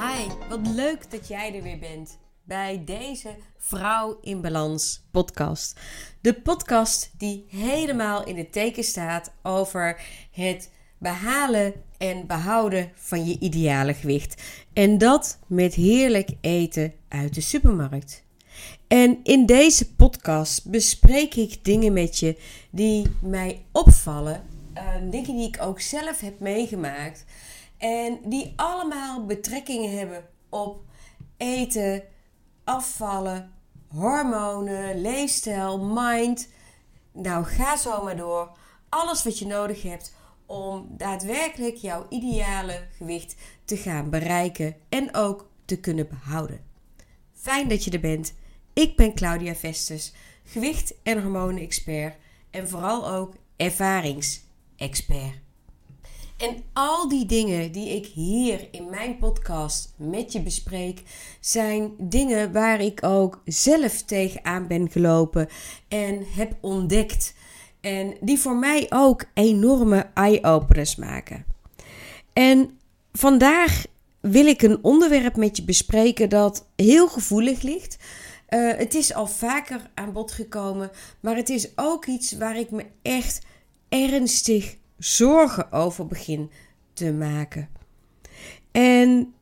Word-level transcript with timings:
Hi, 0.00 0.26
wat 0.48 0.66
leuk 0.66 1.10
dat 1.10 1.28
jij 1.28 1.54
er 1.54 1.62
weer 1.62 1.78
bent 1.78 2.18
bij 2.42 2.82
deze 2.84 3.36
Vrouw 3.58 4.18
in 4.22 4.40
Balans 4.40 5.02
podcast. 5.10 5.80
De 6.20 6.34
podcast 6.34 7.10
die 7.18 7.44
helemaal 7.48 8.24
in 8.24 8.36
het 8.36 8.52
teken 8.52 8.84
staat 8.84 9.32
over 9.42 10.00
het 10.30 10.70
behalen 10.98 11.72
en 11.98 12.26
behouden 12.26 12.90
van 12.94 13.26
je 13.26 13.38
ideale 13.38 13.94
gewicht. 13.94 14.42
En 14.72 14.98
dat 14.98 15.38
met 15.46 15.74
heerlijk 15.74 16.30
eten 16.40 16.92
uit 17.08 17.34
de 17.34 17.40
supermarkt. 17.40 18.24
En 18.88 19.20
in 19.22 19.46
deze 19.46 19.94
podcast 19.94 20.70
bespreek 20.70 21.34
ik 21.34 21.64
dingen 21.64 21.92
met 21.92 22.18
je 22.18 22.38
die 22.70 23.06
mij 23.22 23.64
opvallen, 23.72 24.42
uh, 24.74 25.10
dingen 25.10 25.36
die 25.36 25.48
ik 25.48 25.62
ook 25.62 25.80
zelf 25.80 26.20
heb 26.20 26.40
meegemaakt 26.40 27.24
en 27.80 28.18
die 28.24 28.52
allemaal 28.56 29.26
betrekkingen 29.26 29.98
hebben 29.98 30.24
op 30.48 30.82
eten, 31.36 32.02
afvallen, 32.64 33.52
hormonen, 33.88 35.00
leefstijl, 35.00 35.78
mind. 35.78 36.48
Nou, 37.12 37.44
ga 37.44 37.76
zo 37.76 38.04
maar 38.04 38.16
door. 38.16 38.56
Alles 38.88 39.24
wat 39.24 39.38
je 39.38 39.46
nodig 39.46 39.82
hebt 39.82 40.14
om 40.46 40.86
daadwerkelijk 40.88 41.76
jouw 41.76 42.06
ideale 42.08 42.86
gewicht 42.96 43.34
te 43.64 43.76
gaan 43.76 44.10
bereiken 44.10 44.76
en 44.88 45.14
ook 45.14 45.50
te 45.64 45.80
kunnen 45.80 46.08
behouden. 46.08 46.60
Fijn 47.32 47.68
dat 47.68 47.84
je 47.84 47.90
er 47.90 48.00
bent. 48.00 48.34
Ik 48.72 48.96
ben 48.96 49.14
Claudia 49.14 49.54
Vestes, 49.54 50.12
gewicht- 50.44 50.94
en 51.02 51.22
hormonen-expert 51.22 52.16
en 52.50 52.68
vooral 52.68 53.10
ook 53.10 53.34
ervaringsexpert. 53.56 55.49
En 56.40 56.62
al 56.72 57.08
die 57.08 57.26
dingen 57.26 57.72
die 57.72 57.88
ik 57.88 58.06
hier 58.06 58.68
in 58.70 58.90
mijn 58.90 59.18
podcast 59.18 59.94
met 59.96 60.32
je 60.32 60.40
bespreek, 60.40 61.02
zijn 61.40 61.92
dingen 61.98 62.52
waar 62.52 62.80
ik 62.80 63.04
ook 63.04 63.42
zelf 63.44 64.02
tegenaan 64.02 64.66
ben 64.66 64.90
gelopen 64.90 65.48
en 65.88 66.24
heb 66.26 66.52
ontdekt. 66.60 67.34
En 67.80 68.16
die 68.20 68.38
voor 68.38 68.56
mij 68.56 68.86
ook 68.88 69.24
enorme 69.34 70.10
eye-openers 70.14 70.96
maken. 70.96 71.44
En 72.32 72.78
vandaag 73.12 73.84
wil 74.20 74.46
ik 74.46 74.62
een 74.62 74.84
onderwerp 74.84 75.36
met 75.36 75.56
je 75.56 75.64
bespreken 75.64 76.28
dat 76.28 76.66
heel 76.76 77.08
gevoelig 77.08 77.62
ligt. 77.62 77.98
Uh, 78.48 78.72
het 78.76 78.94
is 78.94 79.14
al 79.14 79.26
vaker 79.26 79.90
aan 79.94 80.12
bod 80.12 80.32
gekomen, 80.32 80.90
maar 81.20 81.36
het 81.36 81.48
is 81.48 81.68
ook 81.74 82.06
iets 82.06 82.32
waar 82.32 82.58
ik 82.58 82.70
me 82.70 82.84
echt 83.02 83.40
ernstig 83.88 84.78
zorgen 85.00 85.72
over 85.72 86.06
begin 86.06 86.50
te 86.92 87.12
maken. 87.12 87.68
En 88.70 89.34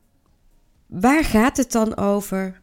waar 0.87 1.23
gaat 1.23 1.57
het 1.57 1.71
dan 1.71 1.97
over? 1.97 2.61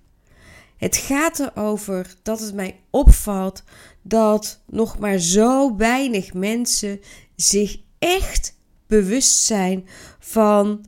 Het 0.76 0.96
gaat 0.96 1.38
erover 1.38 2.14
dat 2.22 2.40
het 2.40 2.54
mij 2.54 2.80
opvalt 2.90 3.64
dat 4.02 4.62
nog 4.66 4.98
maar 4.98 5.18
zo 5.18 5.76
weinig 5.76 6.34
mensen 6.34 7.00
zich 7.36 7.80
echt 7.98 8.58
bewust 8.86 9.44
zijn 9.44 9.86
van 10.18 10.84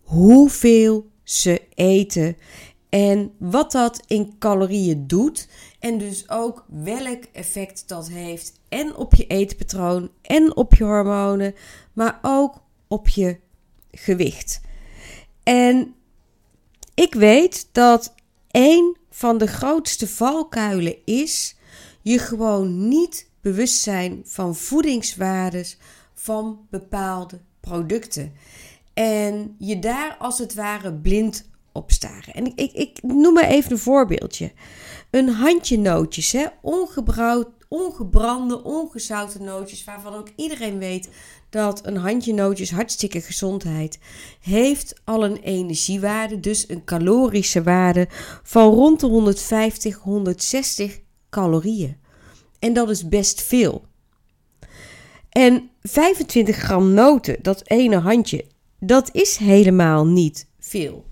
hoeveel 0.00 1.10
ze 1.22 1.62
eten 1.74 2.36
en 2.88 3.32
wat 3.38 3.72
dat 3.72 4.02
in 4.06 4.38
calorieën 4.38 5.06
doet. 5.06 5.48
En 5.80 5.98
dus 5.98 6.28
ook 6.28 6.64
welk 6.68 7.24
effect 7.32 7.88
dat 7.88 8.08
heeft. 8.08 8.60
En 8.68 8.96
op 8.96 9.14
je 9.14 9.26
eetpatroon 9.26 10.10
en 10.22 10.56
op 10.56 10.74
je 10.74 10.84
hormonen. 10.84 11.54
Maar 11.92 12.18
ook 12.22 12.62
op 12.88 13.08
je 13.08 13.38
gewicht. 13.90 14.60
En 15.42 15.94
ik 16.94 17.14
weet 17.14 17.68
dat 17.72 18.14
een 18.50 18.96
van 19.10 19.38
de 19.38 19.46
grootste 19.46 20.08
valkuilen 20.08 20.96
is 21.04 21.56
je 22.02 22.18
gewoon 22.18 22.88
niet 22.88 23.30
bewust 23.40 23.80
zijn 23.82 24.22
van 24.24 24.54
voedingswaardes 24.54 25.78
van 26.14 26.66
bepaalde 26.70 27.40
producten. 27.60 28.32
En 28.94 29.54
je 29.58 29.78
daar 29.78 30.16
als 30.18 30.38
het 30.38 30.54
ware 30.54 30.94
blind 30.94 31.49
op 31.72 31.90
staren. 31.90 32.34
En 32.34 32.46
ik, 32.46 32.56
ik, 32.56 32.72
ik 32.72 33.02
noem 33.02 33.34
maar 33.34 33.48
even 33.48 33.72
een 33.72 33.78
voorbeeldje. 33.78 34.52
Een 35.10 35.28
handje 35.28 35.78
nootjes, 35.78 36.32
hè? 36.32 36.46
Ongebrande, 37.68 38.62
ongezouten 38.64 39.44
nootjes, 39.44 39.84
waarvan 39.84 40.14
ook 40.14 40.28
iedereen 40.36 40.78
weet 40.78 41.08
dat 41.50 41.86
een 41.86 41.96
handje 41.96 42.34
nootjes 42.34 42.70
hartstikke 42.70 43.20
gezondheid 43.20 43.98
heeft 44.40 45.00
al 45.04 45.24
een 45.24 45.36
energiewaarde, 45.36 46.40
dus 46.40 46.68
een 46.68 46.84
calorische 46.84 47.62
waarde 47.62 48.08
van 48.42 48.72
rond 48.72 49.00
de 49.00 49.06
150, 49.06 49.96
160 49.96 51.00
calorieën. 51.30 51.96
En 52.58 52.72
dat 52.72 52.90
is 52.90 53.08
best 53.08 53.42
veel. 53.42 53.84
En 55.30 55.70
25 55.82 56.56
gram 56.56 56.94
noten, 56.94 57.36
dat 57.42 57.62
ene 57.64 57.98
handje, 57.98 58.44
dat 58.78 59.08
is 59.12 59.36
helemaal 59.36 60.06
niet 60.06 60.48
veel. 60.58 61.08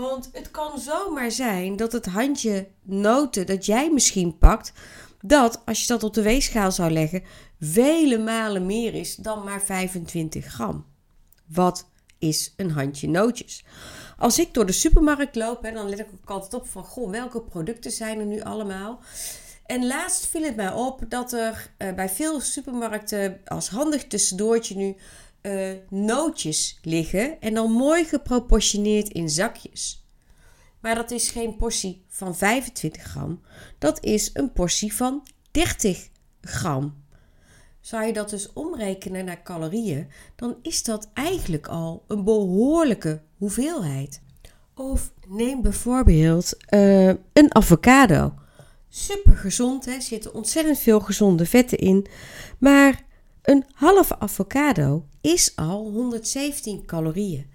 Want 0.00 0.28
het 0.32 0.50
kan 0.50 0.78
zomaar 0.78 1.30
zijn 1.30 1.76
dat 1.76 1.92
het 1.92 2.06
handje 2.06 2.68
noten 2.82 3.46
dat 3.46 3.66
jij 3.66 3.90
misschien 3.90 4.38
pakt, 4.38 4.72
dat 5.20 5.62
als 5.64 5.80
je 5.80 5.86
dat 5.86 6.02
op 6.02 6.14
de 6.14 6.22
weegschaal 6.22 6.72
zou 6.72 6.90
leggen, 6.90 7.22
vele 7.60 8.18
malen 8.18 8.66
meer 8.66 8.94
is 8.94 9.16
dan 9.16 9.44
maar 9.44 9.62
25 9.62 10.46
gram. 10.46 10.86
Wat 11.46 11.88
is 12.18 12.54
een 12.56 12.70
handje 12.70 13.08
nootjes? 13.08 13.64
Als 14.18 14.38
ik 14.38 14.54
door 14.54 14.66
de 14.66 14.72
supermarkt 14.72 15.34
loop, 15.34 15.62
hè, 15.62 15.72
dan 15.72 15.88
let 15.88 15.98
ik 15.98 16.08
ook 16.20 16.30
altijd 16.30 16.54
op 16.54 16.68
van 16.68 16.84
goh, 16.84 17.10
welke 17.10 17.42
producten 17.42 17.90
zijn 17.90 18.18
er 18.18 18.26
nu 18.26 18.40
allemaal. 18.40 19.00
En 19.66 19.86
laatst 19.86 20.26
viel 20.26 20.42
het 20.42 20.56
mij 20.56 20.72
op 20.72 21.00
dat 21.08 21.32
er 21.32 21.70
uh, 21.78 21.92
bij 21.92 22.08
veel 22.08 22.40
supermarkten 22.40 23.40
als 23.44 23.68
handig 23.68 24.06
tussendoortje 24.06 24.76
nu 24.76 24.96
uh, 25.46 25.70
nootjes 25.88 26.78
liggen 26.82 27.40
en 27.40 27.54
dan 27.54 27.70
mooi 27.70 28.04
geproportioneerd 28.04 29.08
in 29.08 29.30
zakjes. 29.30 30.04
Maar 30.80 30.94
dat 30.94 31.10
is 31.10 31.30
geen 31.30 31.56
portie 31.56 32.04
van 32.08 32.36
25 32.36 33.02
gram, 33.02 33.40
dat 33.78 34.04
is 34.04 34.30
een 34.32 34.52
portie 34.52 34.94
van 34.94 35.26
30 35.50 36.08
gram. 36.40 37.04
Zou 37.80 38.04
je 38.04 38.12
dat 38.12 38.30
dus 38.30 38.52
omrekenen 38.52 39.24
naar 39.24 39.42
calorieën, 39.42 40.08
dan 40.36 40.56
is 40.62 40.82
dat 40.82 41.10
eigenlijk 41.14 41.66
al 41.66 42.04
een 42.06 42.24
behoorlijke 42.24 43.22
hoeveelheid. 43.36 44.20
Of 44.74 45.12
neem 45.28 45.62
bijvoorbeeld 45.62 46.56
uh, 46.70 47.08
een 47.08 47.54
avocado. 47.54 48.34
Super 48.88 49.36
gezond, 49.36 49.86
er 49.86 50.02
zitten 50.02 50.34
ontzettend 50.34 50.78
veel 50.78 51.00
gezonde 51.00 51.46
vetten 51.46 51.78
in. 51.78 52.06
Maar 52.58 53.05
een 53.46 53.64
halve 53.74 54.18
avocado 54.18 55.06
is 55.20 55.56
al 55.56 55.90
117 55.90 56.84
calorieën. 56.86 57.50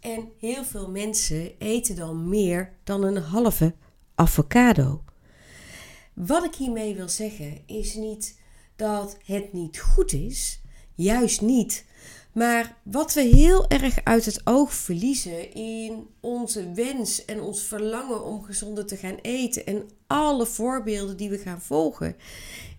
En 0.00 0.28
heel 0.38 0.64
veel 0.64 0.90
mensen 0.90 1.58
eten 1.58 1.96
dan 1.96 2.28
meer 2.28 2.72
dan 2.84 3.02
een 3.02 3.16
halve 3.16 3.74
avocado. 4.14 5.04
Wat 6.14 6.44
ik 6.44 6.54
hiermee 6.54 6.94
wil 6.94 7.08
zeggen 7.08 7.62
is 7.66 7.94
niet 7.94 8.38
dat 8.76 9.16
het 9.24 9.52
niet 9.52 9.80
goed 9.80 10.12
is, 10.12 10.60
juist 10.94 11.40
niet. 11.40 11.84
Maar 12.32 12.76
wat 12.82 13.14
we 13.14 13.20
heel 13.20 13.68
erg 13.68 14.04
uit 14.04 14.24
het 14.24 14.40
oog 14.44 14.74
verliezen 14.74 15.54
in 15.54 16.06
onze 16.20 16.72
wens 16.72 17.24
en 17.24 17.40
ons 17.40 17.62
verlangen 17.62 18.24
om 18.24 18.42
gezonder 18.42 18.86
te 18.86 18.96
gaan 18.96 19.18
eten 19.22 19.66
en 19.66 19.90
alle 20.06 20.46
voorbeelden 20.46 21.16
die 21.16 21.30
we 21.30 21.38
gaan 21.38 21.60
volgen, 21.60 22.16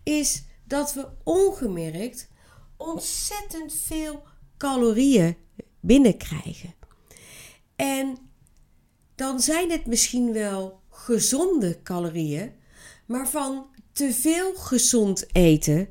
is 0.03 0.43
dat 0.63 0.93
we 0.93 1.07
ongemerkt 1.23 2.33
ontzettend 2.77 3.73
veel 3.73 4.23
calorieën 4.57 5.37
binnenkrijgen. 5.79 6.73
En 7.75 8.17
dan 9.16 9.39
zijn 9.39 9.72
het 9.72 9.85
misschien 9.85 10.33
wel 10.33 10.81
gezonde 10.89 11.81
calorieën, 11.83 12.53
maar 13.05 13.29
van 13.29 13.66
te 13.91 14.13
veel 14.13 14.55
gezond 14.55 15.25
eten 15.35 15.89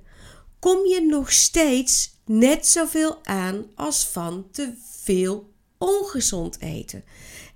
kom 0.58 0.86
je 0.86 1.00
nog 1.00 1.32
steeds 1.32 2.18
net 2.24 2.66
zoveel 2.66 3.24
aan 3.24 3.66
als 3.74 4.06
van 4.06 4.50
te 4.50 4.74
veel 5.02 5.52
ongezond 5.78 6.60
eten. 6.60 7.04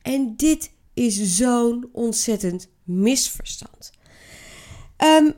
En 0.02 0.36
dit 0.36 0.70
is 0.94 1.36
zo'n 1.36 1.88
ontzettend 1.92 2.68
misverstand. 2.84 3.90
Um, 4.98 5.34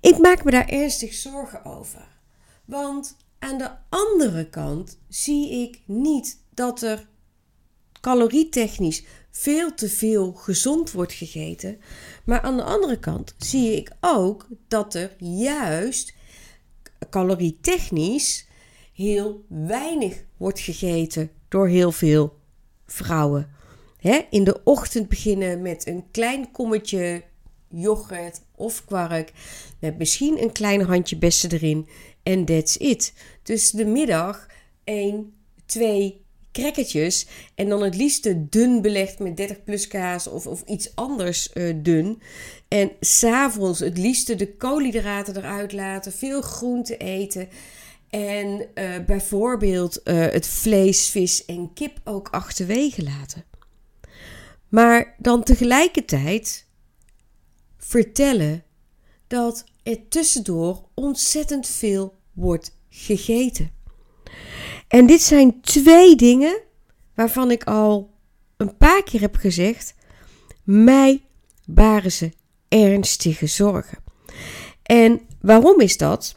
ik 0.00 0.18
maak 0.18 0.44
me 0.44 0.50
daar 0.50 0.68
ernstig 0.68 1.14
zorgen 1.14 1.64
over. 1.64 2.17
Want 2.68 3.16
aan 3.38 3.58
de 3.58 3.70
andere 3.88 4.48
kant 4.48 4.98
zie 5.08 5.50
ik 5.50 5.80
niet 5.86 6.42
dat 6.54 6.82
er 6.82 7.08
calorietechnisch 8.00 9.04
veel 9.30 9.74
te 9.74 9.88
veel 9.88 10.32
gezond 10.32 10.92
wordt 10.92 11.12
gegeten. 11.12 11.80
Maar 12.24 12.40
aan 12.40 12.56
de 12.56 12.62
andere 12.62 12.98
kant 12.98 13.34
zie 13.38 13.76
ik 13.76 13.92
ook 14.00 14.46
dat 14.68 14.94
er 14.94 15.14
juist 15.18 16.14
calorietechnisch 17.10 18.46
heel 18.92 19.44
weinig 19.48 20.24
wordt 20.36 20.60
gegeten 20.60 21.30
door 21.48 21.68
heel 21.68 21.92
veel 21.92 22.38
vrouwen. 22.86 23.50
In 24.30 24.44
de 24.44 24.60
ochtend 24.64 25.08
beginnen 25.08 25.62
met 25.62 25.86
een 25.86 26.04
klein 26.10 26.50
kommetje 26.50 27.22
yoghurt 27.68 28.40
of 28.58 28.84
kwark. 28.84 29.32
Met 29.80 29.98
misschien 29.98 30.42
een 30.42 30.52
klein 30.52 30.80
handje 30.80 31.16
bessen 31.16 31.52
erin. 31.52 31.88
En 32.22 32.44
that's 32.44 32.76
it. 32.76 33.12
Dus 33.42 33.70
de 33.70 33.84
middag 33.84 34.46
1, 34.84 35.32
2 35.66 36.26
crackertjes. 36.52 37.26
En 37.54 37.68
dan 37.68 37.82
het 37.82 37.96
liefst 37.96 38.34
dun 38.50 38.82
belegd 38.82 39.18
met 39.18 39.36
30 39.36 39.64
plus 39.64 39.88
kaas 39.88 40.26
of, 40.26 40.46
of 40.46 40.62
iets 40.66 40.94
anders 40.94 41.50
uh, 41.54 41.74
dun. 41.76 42.22
En 42.68 42.90
s'avonds 43.00 43.80
het 43.80 43.98
liefste 43.98 44.34
de 44.34 44.56
koolhydraten 44.56 45.36
eruit 45.36 45.72
laten. 45.72 46.12
Veel 46.12 46.40
groente 46.40 46.96
eten. 46.96 47.48
En 48.10 48.66
uh, 48.74 48.98
bijvoorbeeld 49.06 50.00
uh, 50.04 50.14
het 50.20 50.46
vlees, 50.46 51.08
vis 51.08 51.44
en 51.44 51.72
kip 51.74 52.00
ook 52.04 52.28
achterwege 52.28 53.02
laten. 53.02 53.44
Maar 54.68 55.14
dan 55.18 55.42
tegelijkertijd 55.42 56.66
vertellen 57.78 58.64
dat 59.26 59.64
er 59.82 60.08
tussendoor 60.08 60.84
ontzettend 60.94 61.66
veel 61.66 62.14
wordt 62.32 62.76
gegeten. 62.88 63.70
En 64.88 65.06
dit 65.06 65.22
zijn 65.22 65.60
twee 65.60 66.16
dingen 66.16 66.60
waarvan 67.14 67.50
ik 67.50 67.64
al 67.64 68.10
een 68.56 68.76
paar 68.76 69.02
keer 69.02 69.20
heb 69.20 69.36
gezegd: 69.36 69.94
mij 70.64 71.22
baren 71.66 72.12
ze 72.12 72.32
ernstige 72.68 73.46
zorgen. 73.46 73.98
En 74.82 75.20
waarom 75.40 75.80
is 75.80 75.96
dat? 75.96 76.36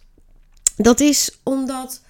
Dat 0.76 1.00
is 1.00 1.40
omdat 1.44 2.02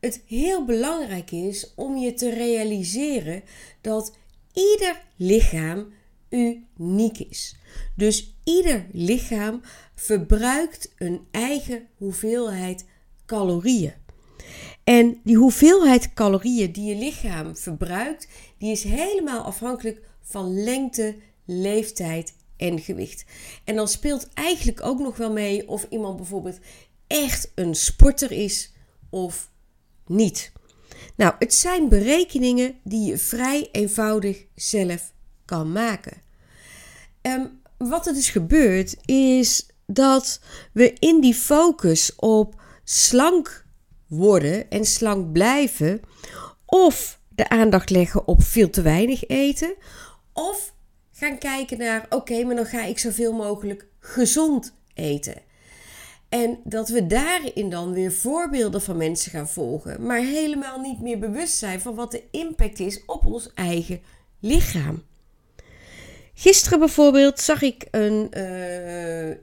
het 0.00 0.22
heel 0.26 0.64
belangrijk 0.64 1.30
is 1.30 1.72
om 1.74 1.96
je 1.96 2.14
te 2.14 2.30
realiseren 2.30 3.42
dat 3.80 4.16
ieder 4.52 5.02
lichaam 5.16 5.92
uniek 6.28 7.18
is. 7.18 7.56
Dus 7.96 8.37
ieder 8.48 8.86
lichaam 8.92 9.60
verbruikt 9.94 10.92
een 10.96 11.26
eigen 11.30 11.86
hoeveelheid 11.96 12.84
calorieën. 13.26 13.92
En 14.84 15.20
die 15.24 15.36
hoeveelheid 15.36 16.14
calorieën 16.14 16.72
die 16.72 16.84
je 16.84 17.04
lichaam 17.04 17.56
verbruikt, 17.56 18.28
die 18.58 18.72
is 18.72 18.82
helemaal 18.82 19.42
afhankelijk 19.42 20.00
van 20.22 20.62
lengte, 20.62 21.16
leeftijd 21.44 22.34
en 22.56 22.80
gewicht. 22.80 23.24
En 23.64 23.76
dan 23.76 23.88
speelt 23.88 24.28
eigenlijk 24.34 24.84
ook 24.84 24.98
nog 24.98 25.16
wel 25.16 25.32
mee 25.32 25.68
of 25.68 25.86
iemand 25.90 26.16
bijvoorbeeld 26.16 26.58
echt 27.06 27.52
een 27.54 27.74
sporter 27.74 28.32
is 28.32 28.72
of 29.10 29.50
niet. 30.06 30.52
Nou, 31.16 31.34
het 31.38 31.54
zijn 31.54 31.88
berekeningen 31.88 32.74
die 32.84 33.10
je 33.10 33.18
vrij 33.18 33.68
eenvoudig 33.72 34.44
zelf 34.54 35.12
kan 35.44 35.72
maken. 35.72 36.26
Um, 37.22 37.57
wat 37.78 38.06
er 38.06 38.14
dus 38.14 38.30
gebeurt, 38.30 38.96
is 39.04 39.66
dat 39.86 40.40
we 40.72 40.92
in 40.98 41.20
die 41.20 41.34
focus 41.34 42.14
op 42.16 42.60
slank 42.84 43.66
worden 44.06 44.70
en 44.70 44.84
slank 44.84 45.32
blijven, 45.32 46.00
of 46.66 47.20
de 47.28 47.48
aandacht 47.48 47.90
leggen 47.90 48.26
op 48.26 48.42
veel 48.42 48.70
te 48.70 48.82
weinig 48.82 49.26
eten, 49.26 49.74
of 50.32 50.74
gaan 51.12 51.38
kijken 51.38 51.78
naar: 51.78 52.06
oké, 52.10 52.44
maar 52.44 52.56
dan 52.56 52.66
ga 52.66 52.84
ik 52.84 52.98
zoveel 52.98 53.32
mogelijk 53.32 53.86
gezond 53.98 54.74
eten. 54.94 55.46
En 56.28 56.58
dat 56.64 56.88
we 56.88 57.06
daarin 57.06 57.70
dan 57.70 57.92
weer 57.92 58.12
voorbeelden 58.12 58.82
van 58.82 58.96
mensen 58.96 59.30
gaan 59.30 59.48
volgen, 59.48 60.06
maar 60.06 60.18
helemaal 60.18 60.80
niet 60.80 61.00
meer 61.00 61.18
bewust 61.18 61.58
zijn 61.58 61.80
van 61.80 61.94
wat 61.94 62.10
de 62.10 62.22
impact 62.30 62.78
is 62.78 63.04
op 63.06 63.26
ons 63.26 63.50
eigen 63.54 64.00
lichaam. 64.40 65.02
Gisteren 66.40 66.78
bijvoorbeeld 66.78 67.40
zag 67.40 67.62
ik 67.62 67.86
een, 67.90 68.30
uh, 68.36 69.36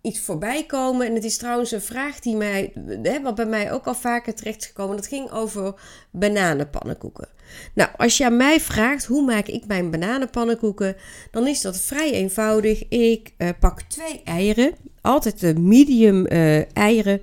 iets 0.00 0.20
voorbij 0.20 0.66
komen. 0.66 1.06
En 1.06 1.14
het 1.14 1.24
is 1.24 1.36
trouwens 1.36 1.70
een 1.72 1.80
vraag 1.80 2.18
die 2.20 2.36
mij, 2.36 2.72
hè, 3.02 3.22
wat 3.22 3.34
bij 3.34 3.46
mij 3.46 3.72
ook 3.72 3.86
al 3.86 3.94
vaker 3.94 4.34
terecht 4.34 4.60
is 4.60 4.66
gekomen. 4.66 4.96
Dat 4.96 5.06
ging 5.06 5.30
over 5.30 5.74
bananenpannenkoeken. 6.10 7.28
Nou, 7.74 7.90
als 7.96 8.16
je 8.16 8.24
aan 8.24 8.36
mij 8.36 8.60
vraagt 8.60 9.04
hoe 9.04 9.24
maak 9.24 9.46
ik 9.46 9.66
mijn 9.66 9.90
bananenpannenkoeken, 9.90 10.96
dan 11.30 11.46
is 11.46 11.60
dat 11.60 11.80
vrij 11.80 12.12
eenvoudig. 12.12 12.88
Ik 12.88 13.32
uh, 13.38 13.48
pak 13.60 13.82
twee 13.82 14.20
eieren, 14.24 14.74
altijd 15.00 15.40
de 15.40 15.58
medium 15.58 16.26
uh, 16.32 16.76
eieren. 16.76 17.20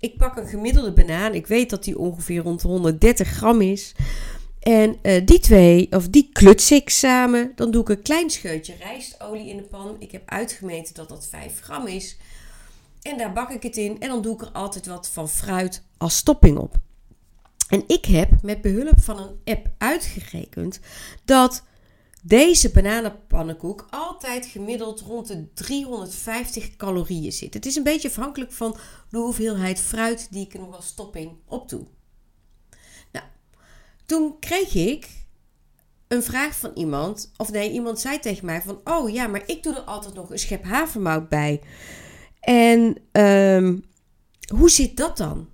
Ik 0.00 0.16
pak 0.16 0.36
een 0.36 0.46
gemiddelde 0.46 0.92
banaan. 0.92 1.34
Ik 1.34 1.46
weet 1.46 1.70
dat 1.70 1.84
die 1.84 1.98
ongeveer 1.98 2.42
rond 2.42 2.62
130 2.62 3.28
gram 3.28 3.60
is. 3.60 3.94
En 4.62 4.98
uh, 5.02 5.26
die 5.26 5.38
twee, 5.38 5.86
of 5.90 6.08
die 6.08 6.28
kluts 6.32 6.70
ik 6.70 6.90
samen. 6.90 7.52
Dan 7.54 7.70
doe 7.70 7.82
ik 7.82 7.88
een 7.88 8.02
klein 8.02 8.30
scheutje 8.30 8.74
rijstolie 8.78 9.48
in 9.48 9.56
de 9.56 9.62
pan. 9.62 9.96
Ik 9.98 10.12
heb 10.12 10.22
uitgemeten 10.26 10.94
dat 10.94 11.08
dat 11.08 11.26
5 11.26 11.60
gram 11.60 11.86
is. 11.86 12.16
En 13.02 13.18
daar 13.18 13.32
bak 13.32 13.50
ik 13.50 13.62
het 13.62 13.76
in. 13.76 14.00
En 14.00 14.08
dan 14.08 14.22
doe 14.22 14.34
ik 14.34 14.40
er 14.40 14.50
altijd 14.52 14.86
wat 14.86 15.08
van 15.08 15.28
fruit 15.28 15.82
als 15.98 16.22
topping 16.22 16.58
op. 16.58 16.76
En 17.68 17.84
ik 17.86 18.04
heb 18.04 18.42
met 18.42 18.60
behulp 18.60 19.00
van 19.00 19.18
een 19.18 19.40
app 19.44 19.70
uitgerekend 19.78 20.80
dat 21.24 21.62
deze 22.22 22.70
bananenpannenkoek 22.70 23.86
altijd 23.90 24.46
gemiddeld 24.46 25.00
rond 25.00 25.26
de 25.26 25.52
350 25.54 26.76
calorieën 26.76 27.32
zit. 27.32 27.54
Het 27.54 27.66
is 27.66 27.76
een 27.76 27.82
beetje 27.82 28.08
afhankelijk 28.08 28.52
van 28.52 28.76
de 29.08 29.18
hoeveelheid 29.18 29.80
fruit 29.80 30.28
die 30.30 30.44
ik 30.44 30.54
er 30.54 30.60
nog 30.60 30.76
als 30.76 30.94
topping 30.94 31.32
op 31.46 31.68
doe. 31.68 31.86
Toen 34.12 34.38
kreeg 34.38 34.74
ik 34.74 35.08
een 36.08 36.22
vraag 36.22 36.56
van 36.56 36.70
iemand, 36.74 37.32
of 37.36 37.50
nee, 37.50 37.70
iemand 37.70 38.00
zei 38.00 38.18
tegen 38.18 38.46
mij 38.46 38.62
van, 38.62 38.80
oh 38.84 39.10
ja, 39.10 39.26
maar 39.26 39.42
ik 39.46 39.62
doe 39.62 39.74
er 39.74 39.80
altijd 39.80 40.14
nog 40.14 40.30
een 40.30 40.38
schep 40.38 40.64
havermout 40.64 41.28
bij. 41.28 41.60
En 42.40 42.96
um, 43.12 43.84
hoe 44.54 44.70
zit 44.70 44.96
dat 44.96 45.16
dan? 45.16 45.48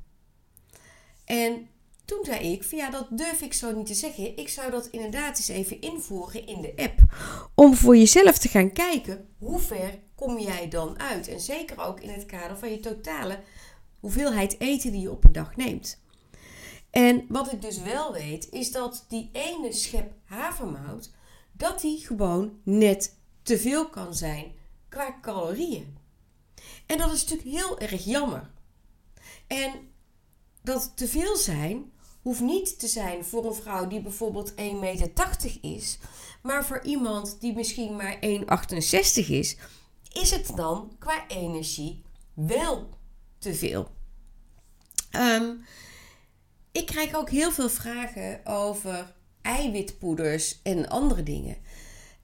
En 1.25 1.69
toen 2.05 2.25
zei 2.25 2.53
ik 2.53 2.65
van 2.65 2.79
ja, 2.79 2.91
dat 2.91 3.07
durf 3.11 3.41
ik 3.41 3.53
zo 3.53 3.75
niet 3.75 3.87
te 3.87 3.95
zeggen. 3.95 4.37
Ik 4.37 4.49
zou 4.49 4.71
dat 4.71 4.87
inderdaad 4.87 5.37
eens 5.37 5.49
even 5.49 5.81
invoeren 5.81 6.47
in 6.47 6.61
de 6.61 6.73
app. 6.77 6.99
Om 7.55 7.75
voor 7.75 7.97
jezelf 7.97 8.39
te 8.39 8.49
gaan 8.49 8.73
kijken, 8.73 9.29
hoe 9.39 9.59
ver 9.59 9.99
kom 10.15 10.39
jij 10.39 10.69
dan 10.69 11.01
uit? 11.01 11.29
En 11.29 11.41
zeker 11.41 11.81
ook 11.87 12.01
in 12.01 12.11
het 12.11 12.27
kader 12.27 12.59
van 12.59 12.71
je 12.71 12.81
totale 12.81 13.41
hoeveelheid 14.01 14.61
eten 14.61 14.93
die 14.93 15.01
je 15.01 15.11
op 15.11 15.25
een 15.25 15.33
dag 15.33 15.57
neemt. 15.57 16.01
En 16.91 17.25
wat 17.29 17.53
ik 17.53 17.63
dus 17.63 17.79
wel 17.79 18.13
weet, 18.13 18.51
is 18.51 18.73
dat 18.73 19.05
die 19.09 19.31
ene 19.33 19.73
schep 19.73 20.13
havermout, 20.25 21.11
dat 21.53 21.81
die 21.81 22.07
gewoon 22.07 22.61
net 22.63 23.17
te 23.43 23.59
veel 23.59 23.89
kan 23.89 24.15
zijn 24.15 24.53
qua 24.89 25.19
calorieën. 25.21 25.97
En 26.87 26.99
dat 26.99 27.13
is 27.13 27.21
natuurlijk 27.27 27.57
heel 27.57 27.79
erg 27.79 28.05
jammer. 28.05 28.51
En 29.47 29.73
dat 30.63 30.93
te 30.95 31.09
veel 31.09 31.37
zijn 31.37 31.93
hoeft 32.23 32.41
niet 32.41 32.79
te 32.79 32.89
zijn 32.89 33.25
voor 33.25 33.47
een 33.47 33.55
vrouw 33.55 33.87
die 33.87 34.01
bijvoorbeeld 34.01 34.51
1,80 34.51 34.57
meter 34.57 35.11
is, 35.61 35.99
maar 36.43 36.65
voor 36.65 36.83
iemand 36.83 37.41
die 37.41 37.55
misschien 37.55 37.97
maar 37.97 38.15
1,68 38.15 39.27
is, 39.29 39.57
is 40.13 40.31
het 40.31 40.53
dan 40.57 40.93
qua 40.99 41.29
energie 41.29 42.03
wel 42.35 42.89
te 43.39 43.55
veel. 43.55 43.91
Um, 45.13 45.65
ik 46.79 46.87
krijg 46.87 47.15
ook 47.15 47.31
heel 47.31 47.51
veel 47.51 47.69
vragen 47.69 48.41
over 48.47 49.13
eiwitpoeders 49.43 50.61
en 50.63 50.89
andere 50.89 51.23
dingen. 51.23 51.57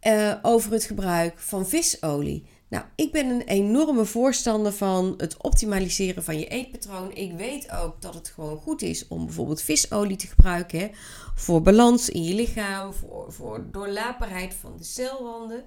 Uh, 0.02 0.34
over 0.42 0.72
het 0.72 0.84
gebruik 0.84 1.38
van 1.38 1.66
visolie. 1.66 2.46
Nou, 2.68 2.84
ik 2.94 3.12
ben 3.12 3.28
een 3.28 3.42
enorme 3.42 4.04
voorstander 4.04 4.72
van 4.72 5.14
het 5.16 5.36
optimaliseren 5.42 6.24
van 6.24 6.38
je 6.38 6.46
eetpatroon. 6.46 7.14
Ik 7.14 7.32
weet 7.32 7.70
ook 7.70 8.02
dat 8.02 8.14
het 8.14 8.28
gewoon 8.28 8.58
goed 8.58 8.82
is 8.82 9.08
om 9.08 9.24
bijvoorbeeld 9.24 9.62
visolie 9.62 10.16
te 10.16 10.26
gebruiken. 10.26 10.78
Hè, 10.78 10.88
voor 11.34 11.62
balans 11.62 12.08
in 12.08 12.22
je 12.22 12.34
lichaam, 12.34 12.92
voor, 12.92 13.32
voor 13.32 13.66
doorlaperheid 13.70 14.54
van 14.54 14.76
de 14.76 14.84
celwanden. 14.84 15.64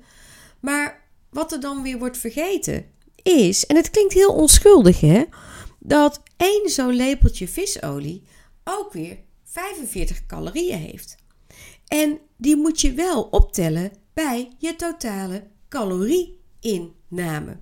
Maar 0.60 1.02
wat 1.30 1.52
er 1.52 1.60
dan 1.60 1.82
weer 1.82 1.98
wordt 1.98 2.18
vergeten 2.18 2.86
is, 3.24 3.66
en 3.66 3.76
het 3.76 3.90
klinkt 3.90 4.14
heel 4.14 4.34
onschuldig 4.34 5.00
hè, 5.00 5.24
dat 5.80 6.22
één 6.38 6.70
zo'n 6.70 6.96
lepeltje 6.96 7.48
visolie 7.48 8.24
ook 8.68 8.94
weer 8.94 9.18
45 9.44 10.26
calorieën 10.26 10.78
heeft. 10.78 11.16
En 11.88 12.20
die 12.38 12.56
moet 12.56 12.82
je 12.82 12.94
wel 12.94 13.24
optellen 13.24 13.92
bij 14.14 14.52
je 14.58 14.76
totale 14.76 15.48
calorieinname. 15.70 17.58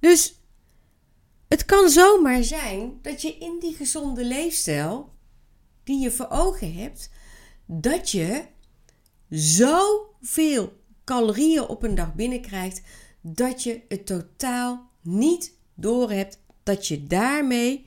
Dus 0.00 0.40
het 1.48 1.64
kan 1.64 1.88
zomaar 1.88 2.44
zijn 2.44 2.98
dat 3.02 3.22
je 3.22 3.36
in 3.36 3.58
die 3.60 3.74
gezonde 3.74 4.24
leefstijl 4.24 5.12
die 5.84 6.00
je 6.00 6.10
voor 6.10 6.28
ogen 6.28 6.74
hebt, 6.74 7.10
dat 7.66 8.10
je 8.10 8.44
zoveel 9.28 10.80
calorieën 11.04 11.68
op 11.68 11.82
een 11.82 11.94
dag 11.94 12.14
binnenkrijgt 12.14 12.82
dat 13.20 13.62
je 13.62 13.80
het 13.88 14.06
totaal 14.06 14.90
niet 15.00 15.56
doorhebt 15.74 16.38
dat 16.62 16.88
je 16.88 17.06
daarmee 17.06 17.86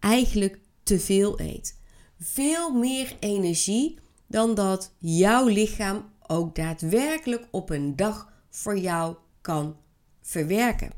eigenlijk 0.00 0.58
te 0.86 1.00
veel 1.00 1.40
eet. 1.40 1.78
Veel 2.20 2.72
meer 2.72 3.16
energie 3.20 3.98
dan 4.26 4.54
dat 4.54 4.92
jouw 4.98 5.46
lichaam 5.46 6.12
ook 6.26 6.54
daadwerkelijk 6.54 7.48
op 7.50 7.70
een 7.70 7.96
dag 7.96 8.32
voor 8.50 8.78
jou 8.78 9.16
kan 9.40 9.76
verwerken. 10.22 10.90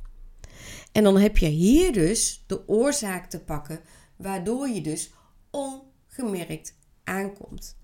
En 0.93 1.05
dan 1.05 1.17
heb 1.17 1.37
je 1.37 1.47
hier 1.47 1.93
dus 1.93 2.45
de 2.47 2.69
oorzaak 2.69 3.31
te 3.31 3.41
pakken, 3.41 3.81
waardoor 4.17 4.69
je 4.69 4.81
dus 4.81 5.11
ongemerkt 5.51 6.75
aankomt. 7.05 7.77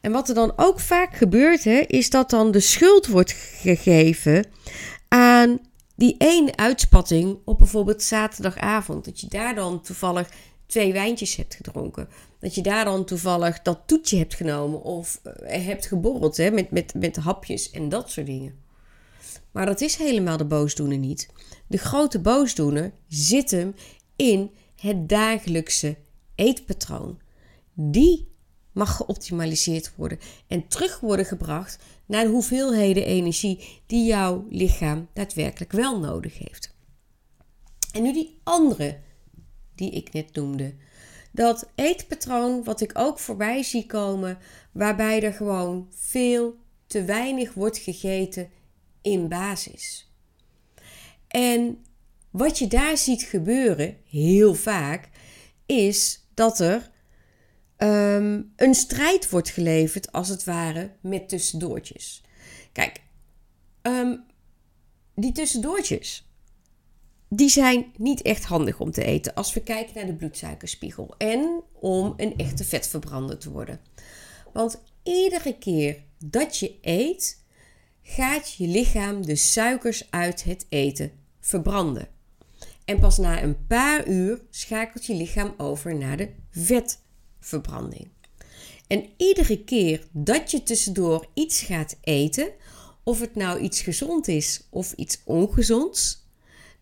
En 0.00 0.12
wat 0.12 0.28
er 0.28 0.34
dan 0.34 0.52
ook 0.56 0.80
vaak 0.80 1.16
gebeurt, 1.16 1.64
hè, 1.64 1.78
is 1.86 2.10
dat 2.10 2.30
dan 2.30 2.50
de 2.50 2.60
schuld 2.60 3.06
wordt 3.06 3.32
gegeven 3.32 4.46
aan 5.08 5.58
die 5.94 6.14
één 6.18 6.58
uitspatting 6.58 7.38
op 7.44 7.58
bijvoorbeeld 7.58 8.02
zaterdagavond. 8.02 9.04
Dat 9.04 9.20
je 9.20 9.26
daar 9.28 9.54
dan 9.54 9.82
toevallig 9.82 10.28
twee 10.66 10.92
wijntjes 10.92 11.36
hebt 11.36 11.54
gedronken. 11.54 12.08
Dat 12.38 12.54
je 12.54 12.62
daar 12.62 12.84
dan 12.84 13.04
toevallig 13.04 13.62
dat 13.62 13.82
toetje 13.86 14.18
hebt 14.18 14.34
genomen 14.34 14.82
of 14.82 15.20
eh, 15.22 15.64
hebt 15.66 15.86
geborreld 15.86 16.36
hè, 16.36 16.50
met, 16.50 16.70
met, 16.70 16.94
met 16.94 17.16
hapjes 17.16 17.70
en 17.70 17.88
dat 17.88 18.10
soort 18.10 18.26
dingen. 18.26 18.64
Maar 19.50 19.66
dat 19.66 19.80
is 19.80 19.96
helemaal 19.96 20.36
de 20.36 20.44
boosdoener 20.44 20.98
niet. 20.98 21.28
De 21.66 21.78
grote 21.78 22.20
boosdoener 22.20 22.92
zit 23.08 23.50
hem 23.50 23.74
in 24.16 24.50
het 24.76 25.08
dagelijkse 25.08 25.96
eetpatroon. 26.34 27.20
Die 27.74 28.28
mag 28.72 28.96
geoptimaliseerd 28.96 29.92
worden 29.96 30.18
en 30.46 30.68
terug 30.68 31.00
worden 31.00 31.26
gebracht 31.26 31.78
naar 32.06 32.24
de 32.24 32.30
hoeveelheden 32.30 33.04
energie 33.04 33.80
die 33.86 34.04
jouw 34.04 34.46
lichaam 34.50 35.08
daadwerkelijk 35.12 35.72
wel 35.72 36.00
nodig 36.00 36.38
heeft. 36.38 36.74
En 37.92 38.02
nu 38.02 38.12
die 38.12 38.38
andere 38.42 38.98
die 39.76 39.90
ik 39.90 40.12
net 40.12 40.34
noemde. 40.34 40.74
Dat 41.32 41.70
eetpatroon 41.74 42.64
wat 42.64 42.80
ik 42.80 42.90
ook 42.94 43.18
voorbij 43.18 43.62
zie 43.62 43.86
komen, 43.86 44.38
waarbij 44.72 45.22
er 45.22 45.32
gewoon 45.32 45.88
veel 45.90 46.56
te 46.86 47.04
weinig 47.04 47.54
wordt 47.54 47.78
gegeten 47.78 48.50
in 49.02 49.28
basis. 49.28 50.10
En 51.28 51.84
wat 52.30 52.58
je 52.58 52.66
daar 52.66 52.96
ziet 52.96 53.22
gebeuren, 53.22 53.96
heel 54.08 54.54
vaak, 54.54 55.08
is 55.66 56.26
dat 56.34 56.60
er 56.60 56.90
Ehm, 57.76 58.42
een 58.56 58.74
strijd 58.74 59.30
wordt 59.30 59.50
geleverd, 59.50 60.12
als 60.12 60.28
het 60.28 60.44
ware, 60.44 60.90
met 61.00 61.28
tussendoortjes. 61.28 62.22
Kijk, 62.72 63.00
um, 63.82 64.24
die 65.14 65.32
tussendoortjes, 65.32 66.28
die 67.36 67.48
zijn 67.48 67.92
niet 67.96 68.22
echt 68.22 68.44
handig 68.44 68.80
om 68.80 68.90
te 68.90 69.04
eten 69.04 69.34
als 69.34 69.54
we 69.54 69.60
kijken 69.60 69.94
naar 69.94 70.06
de 70.06 70.14
bloedsuikerspiegel 70.14 71.14
en 71.18 71.62
om 71.80 72.14
een 72.16 72.36
echte 72.36 72.64
vetverbrander 72.64 73.38
te 73.38 73.50
worden. 73.50 73.80
Want 74.52 74.82
iedere 75.02 75.58
keer 75.58 76.02
dat 76.18 76.56
je 76.56 76.74
eet, 76.80 77.44
gaat 78.02 78.54
je 78.54 78.66
lichaam 78.66 79.26
de 79.26 79.36
suikers 79.36 80.10
uit 80.10 80.44
het 80.44 80.66
eten 80.68 81.10
verbranden. 81.40 82.08
En 82.84 82.98
pas 82.98 83.18
na 83.18 83.42
een 83.42 83.66
paar 83.66 84.08
uur 84.08 84.40
schakelt 84.50 85.06
je 85.06 85.14
lichaam 85.14 85.54
over 85.56 85.96
naar 85.96 86.16
de 86.16 86.28
vet 86.50 87.02
verbranding. 87.40 88.08
En 88.86 89.04
iedere 89.16 89.64
keer 89.64 90.06
dat 90.12 90.50
je 90.50 90.62
tussendoor 90.62 91.26
iets 91.34 91.60
gaat 91.62 91.96
eten, 92.00 92.50
of 93.04 93.20
het 93.20 93.34
nou 93.34 93.60
iets 93.60 93.80
gezond 93.80 94.28
is 94.28 94.66
of 94.70 94.92
iets 94.92 95.20
ongezonds, 95.24 96.25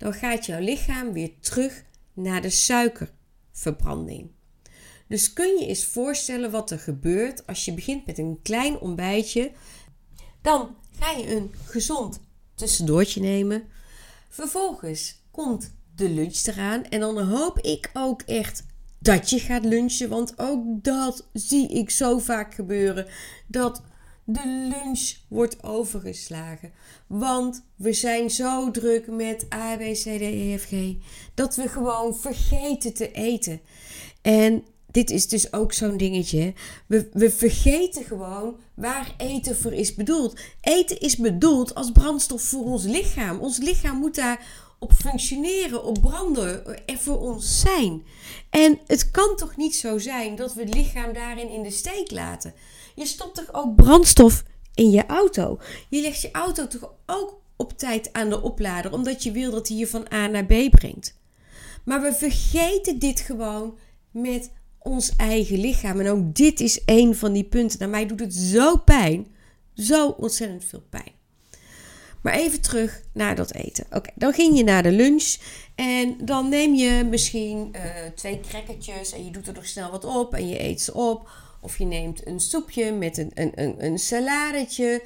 dan 0.05 0.15
gaat 0.15 0.47
jouw 0.47 0.61
lichaam 0.61 1.13
weer 1.13 1.31
terug 1.41 1.85
naar 2.13 2.43
de 2.43 2.51
suikerverbranding. 2.51 4.31
Dus 5.09 5.33
kun 5.33 5.59
je 5.59 5.67
eens 5.67 5.85
voorstellen 5.85 6.51
wat 6.51 6.71
er 6.71 6.79
gebeurt 6.79 7.47
als 7.47 7.65
je 7.65 7.75
begint 7.75 8.07
met 8.07 8.19
een 8.19 8.39
klein 8.43 8.79
ontbijtje. 8.79 9.53
Dan 10.43 10.77
ga 10.99 11.11
je 11.11 11.37
een 11.37 11.55
gezond 11.65 12.21
tussendoortje 12.55 13.21
nemen. 13.21 13.63
Vervolgens 14.29 15.23
komt 15.31 15.75
de 15.95 16.09
lunch 16.09 16.47
eraan 16.47 16.85
en 16.85 17.01
dan 17.01 17.19
hoop 17.19 17.59
ik 17.59 17.91
ook 17.93 18.23
echt 18.23 18.65
dat 18.99 19.31
je 19.31 19.39
gaat 19.39 19.65
lunchen. 19.65 20.09
Want 20.09 20.39
ook 20.39 20.85
dat 20.85 21.29
zie 21.33 21.69
ik 21.69 21.91
zo 21.91 22.19
vaak 22.19 22.55
gebeuren. 22.55 23.07
Dat 23.47 23.83
de 24.25 24.69
lunch 24.71 25.13
wordt 25.29 25.63
overgeslagen. 25.63 26.73
Want 27.07 27.65
we 27.77 27.93
zijn 27.93 28.31
zo 28.31 28.71
druk 28.71 29.07
met 29.07 29.47
A, 29.55 29.77
B, 29.77 29.81
C, 29.81 30.03
D, 30.03 30.07
E, 30.07 30.59
F, 30.59 30.65
G. 30.65 30.95
Dat 31.35 31.57
we 31.57 31.69
gewoon 31.69 32.17
vergeten 32.17 32.95
te 32.95 33.13
eten. 33.13 33.61
En 34.23 34.65
dit 34.91 35.11
is 35.11 35.29
dus 35.29 35.53
ook 35.53 35.73
zo'n 35.73 35.97
dingetje. 35.97 36.53
We, 36.87 37.09
we 37.13 37.31
vergeten 37.31 38.05
gewoon 38.05 38.57
waar 38.75 39.15
eten 39.17 39.57
voor 39.57 39.73
is 39.73 39.95
bedoeld. 39.95 40.41
Eten 40.61 41.01
is 41.01 41.17
bedoeld 41.17 41.75
als 41.75 41.93
brandstof 41.93 42.43
voor 42.43 42.65
ons 42.65 42.85
lichaam. 42.85 43.39
Ons 43.39 43.59
lichaam 43.59 43.99
moet 43.99 44.15
daar 44.15 44.47
op 44.79 44.93
functioneren, 44.93 45.85
op 45.85 46.01
branden, 46.01 46.87
er 46.87 46.99
voor 46.99 47.21
ons 47.21 47.61
zijn. 47.61 48.03
En 48.51 48.79
het 48.87 49.11
kan 49.11 49.37
toch 49.37 49.57
niet 49.57 49.77
zo 49.77 49.99
zijn 49.99 50.37
dat 50.37 50.55
we 50.55 50.61
het 50.61 50.75
lichaam 50.75 51.13
daarin 51.13 51.49
in 51.49 51.63
de 51.63 51.71
steek 51.71 52.11
laten? 52.11 52.55
Je 52.95 53.07
stopt 53.07 53.35
toch 53.35 53.53
ook 53.53 53.75
brandstof 53.75 54.45
in 54.75 54.91
je 54.91 55.07
auto? 55.07 55.59
Je 55.89 56.01
legt 56.01 56.21
je 56.21 56.31
auto 56.33 56.67
toch 56.67 56.93
ook 57.07 57.43
op 57.57 57.79
tijd 57.79 58.13
aan 58.13 58.29
de 58.29 58.43
oplader, 58.43 58.93
omdat 58.93 59.23
je 59.23 59.31
wil 59.31 59.51
dat 59.51 59.69
hij 59.69 59.77
je 59.77 59.87
van 59.87 60.07
A 60.13 60.27
naar 60.27 60.45
B 60.45 60.71
brengt. 60.71 61.19
Maar 61.85 62.03
we 62.03 62.13
vergeten 62.13 62.99
dit 62.99 63.21
gewoon 63.21 63.79
met 64.11 64.51
ons 64.79 65.17
eigen 65.17 65.59
lichaam. 65.59 66.01
En 66.01 66.09
ook 66.09 66.35
dit 66.35 66.61
is 66.61 66.81
een 66.87 67.15
van 67.15 67.33
die 67.33 67.45
punten. 67.45 67.79
Naar 67.79 67.89
mij 67.89 68.07
doet 68.07 68.21
het 68.21 68.35
zo 68.35 68.77
pijn. 68.77 69.27
Zo 69.75 70.09
ontzettend 70.09 70.65
veel 70.65 70.85
pijn. 70.91 71.13
Maar 72.23 72.35
even 72.35 72.61
terug 72.61 73.03
naar 73.13 73.37
dat 73.37 73.53
eten. 73.53 73.87
Oké, 73.91 74.11
dan 74.15 74.33
ging 74.33 74.57
je 74.57 74.65
naar 74.65 74.83
de 74.83 74.93
lunch. 74.93 75.37
En 75.75 76.17
dan 76.25 76.49
neem 76.49 76.75
je 76.75 77.05
misschien 77.11 77.73
uh, 77.77 77.83
twee 78.15 78.41
crackertjes 78.41 79.13
en 79.13 79.25
je 79.25 79.31
doet 79.31 79.47
er 79.47 79.55
nog 79.55 79.67
snel 79.67 79.91
wat 79.91 80.05
op 80.05 80.35
en 80.35 80.49
je 80.49 80.63
eet 80.63 80.81
ze 80.81 80.95
op. 80.95 81.29
Of 81.65 81.79
je 81.79 81.85
neemt 81.85 82.27
een 82.27 82.41
soepje 82.41 82.93
met 82.93 83.19
een, 83.19 83.31
een, 83.35 83.53
een, 83.55 83.85
een 83.85 83.99
saladetje. 83.99 85.03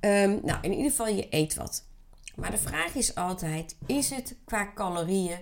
Um, 0.00 0.40
nou, 0.42 0.58
in 0.62 0.72
ieder 0.72 0.90
geval, 0.90 1.08
je 1.08 1.26
eet 1.30 1.54
wat. 1.54 1.84
Maar 2.36 2.50
de 2.50 2.58
vraag 2.58 2.94
is 2.94 3.14
altijd: 3.14 3.76
is 3.86 4.10
het 4.10 4.36
qua 4.44 4.72
calorieën 4.74 5.38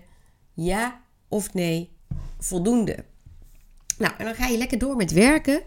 ja 0.52 1.00
of 1.28 1.54
nee 1.54 1.96
voldoende? 2.38 3.04
Nou, 3.98 4.14
en 4.18 4.24
dan 4.24 4.34
ga 4.34 4.46
je 4.46 4.58
lekker 4.58 4.78
door 4.78 4.96
met 4.96 5.12
werken. 5.12 5.62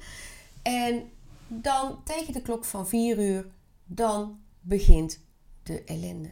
En 0.61 1.09
dan 1.47 2.03
tegen 2.03 2.33
de 2.33 2.41
klok 2.41 2.65
van 2.65 2.87
4 2.87 3.19
uur, 3.19 3.47
dan 3.85 4.39
begint 4.61 5.19
de 5.63 5.83
ellende. 5.83 6.31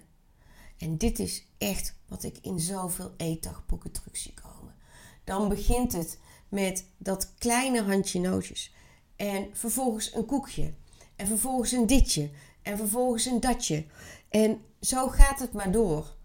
En 0.77 0.97
dit 0.97 1.19
is 1.19 1.45
echt 1.57 1.95
wat 2.07 2.23
ik 2.23 2.37
in 2.41 2.59
zoveel 2.59 3.13
eetdagboeken 3.17 3.91
terug 3.91 4.17
zie 4.17 4.33
komen. 4.33 4.75
Dan 5.23 5.49
begint 5.49 5.93
het 5.93 6.19
met 6.49 6.85
dat 6.97 7.33
kleine 7.37 7.81
handje 7.81 8.19
nootjes. 8.19 8.73
En 9.15 9.49
vervolgens 9.53 10.15
een 10.15 10.25
koekje. 10.25 10.73
En 11.15 11.27
vervolgens 11.27 11.71
een 11.71 11.87
ditje. 11.87 12.29
En 12.61 12.77
vervolgens 12.77 13.25
een 13.25 13.39
datje. 13.39 13.85
En 14.29 14.61
zo 14.81 15.07
gaat 15.07 15.39
het 15.39 15.53
maar 15.53 15.71
door. 15.71 16.15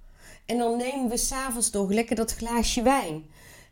En 0.47 0.59
dan 0.59 0.77
nemen 0.77 1.09
we 1.09 1.17
s'avonds 1.17 1.71
nog 1.71 1.91
lekker 1.91 2.17
dat 2.17 2.35
glaasje 2.35 2.83
wijn. 2.83 3.25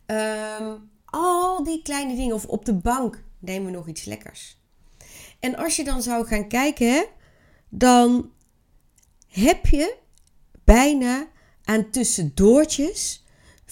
Ehm, 0.07 0.77
al 1.05 1.65
die 1.65 1.83
kleine 1.83 2.17
dingen. 2.17 2.35
Of 2.35 2.47
op 2.47 2.65
de 2.65 2.75
bank 2.75 3.23
nemen 3.39 3.71
we 3.71 3.77
nog 3.77 3.89
iets 3.89 4.05
lekkers. 4.05 4.59
En 5.39 5.57
als 5.57 5.77
je 5.77 5.85
dan 5.85 6.03
zou 6.03 6.27
gaan 6.27 6.49
kijken, 6.49 6.93
hè, 6.93 7.05
dan 7.69 8.33
heb 9.29 9.67
je 9.67 9.97
bijna 10.65 11.29
aan 11.65 11.91
tussendoortjes 11.91 13.20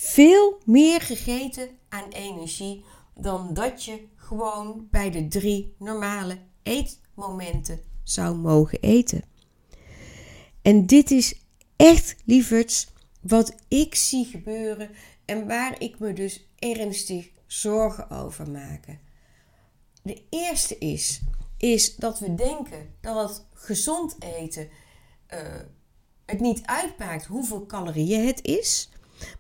veel 0.01 0.59
meer 0.65 1.01
gegeten 1.01 1.69
aan 1.89 2.09
energie 2.09 2.85
dan 3.15 3.55
dat 3.55 3.85
je 3.85 4.07
gewoon 4.17 4.89
bij 4.91 5.11
de 5.11 5.29
drie 5.29 5.75
normale 5.79 6.39
eetmomenten 6.63 7.81
zou 8.03 8.37
mogen 8.37 8.81
eten. 8.81 9.23
En 10.63 10.87
dit 10.87 11.11
is 11.11 11.41
echt, 11.77 12.17
lieverds, 12.25 12.89
wat 13.21 13.55
ik 13.69 13.95
zie 13.95 14.25
gebeuren 14.25 14.91
en 15.25 15.47
waar 15.47 15.81
ik 15.81 15.99
me 15.99 16.13
dus 16.13 16.47
ernstig 16.59 17.29
zorgen 17.47 18.11
over 18.11 18.51
maak. 18.51 18.85
De 20.03 20.23
eerste 20.31 20.79
is, 20.79 21.21
is 21.57 21.97
dat 21.97 22.19
we 22.19 22.35
denken 22.35 22.95
dat 23.01 23.29
het 23.29 23.45
gezond 23.53 24.17
eten 24.19 24.69
uh, 25.35 25.39
het 26.27 26.41
niet 26.41 26.67
uitmaakt 26.67 27.27
hoeveel 27.27 27.67
calorieën 27.67 28.27
het 28.27 28.45
is, 28.45 28.91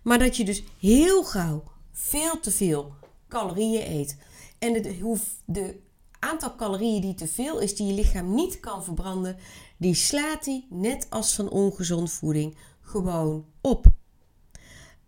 maar 0.03 0.19
dat 0.19 0.37
je 0.37 0.45
dus 0.45 0.63
heel 0.79 1.25
gauw 1.25 1.63
veel 1.93 2.41
te 2.41 2.51
veel 2.51 2.93
calorieën 3.29 3.91
eet. 3.91 4.17
En 4.59 4.73
de, 4.73 5.19
de 5.45 5.81
aantal 6.19 6.57
calorieën 6.57 7.01
die 7.01 7.15
te 7.15 7.29
veel 7.29 7.59
is, 7.59 7.77
die 7.77 7.87
je 7.87 7.93
lichaam 7.93 8.35
niet 8.35 8.61
kan 8.61 8.85
verbranden, 8.85 9.37
die 9.77 9.95
slaat 9.95 10.45
hij 10.45 10.67
net 10.71 11.07
als 11.11 11.35
van 11.35 11.49
ongezond 11.51 12.11
voeding 12.13 12.57
gewoon 12.81 13.47
op. 13.61 13.87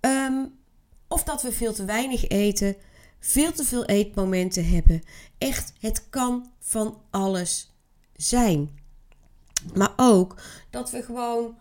Um, 0.01 0.59
of 1.09 1.25
dat 1.25 1.43
we 1.43 1.53
veel 1.53 1.73
te 1.73 1.85
weinig 1.85 2.29
eten, 2.29 2.77
veel 3.19 3.53
te 3.53 3.65
veel 3.65 3.85
eetmomenten 3.85 4.69
hebben. 4.69 5.03
Echt, 5.39 5.73
het 5.81 6.09
kan 6.11 6.51
van 6.59 7.01
alles 7.11 7.75
zijn. 8.17 8.79
Maar 9.75 9.93
ook 9.97 10.35
dat 10.71 10.91
we 10.91 11.03
gewoon 11.03 11.57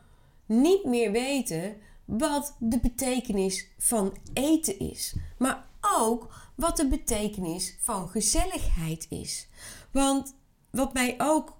niet 0.45 0.85
meer 0.85 1.11
weten 1.11 1.75
wat 2.17 2.55
de 2.59 2.79
betekenis 2.79 3.67
van 3.77 4.17
eten 4.33 4.79
is. 4.79 5.15
Maar 5.37 5.67
ook 5.81 6.33
wat 6.55 6.77
de 6.77 6.87
betekenis 6.87 7.75
van 7.79 8.09
gezelligheid 8.09 9.05
is. 9.09 9.47
Want 9.91 10.35
wat 10.71 10.93
ook, 11.17 11.57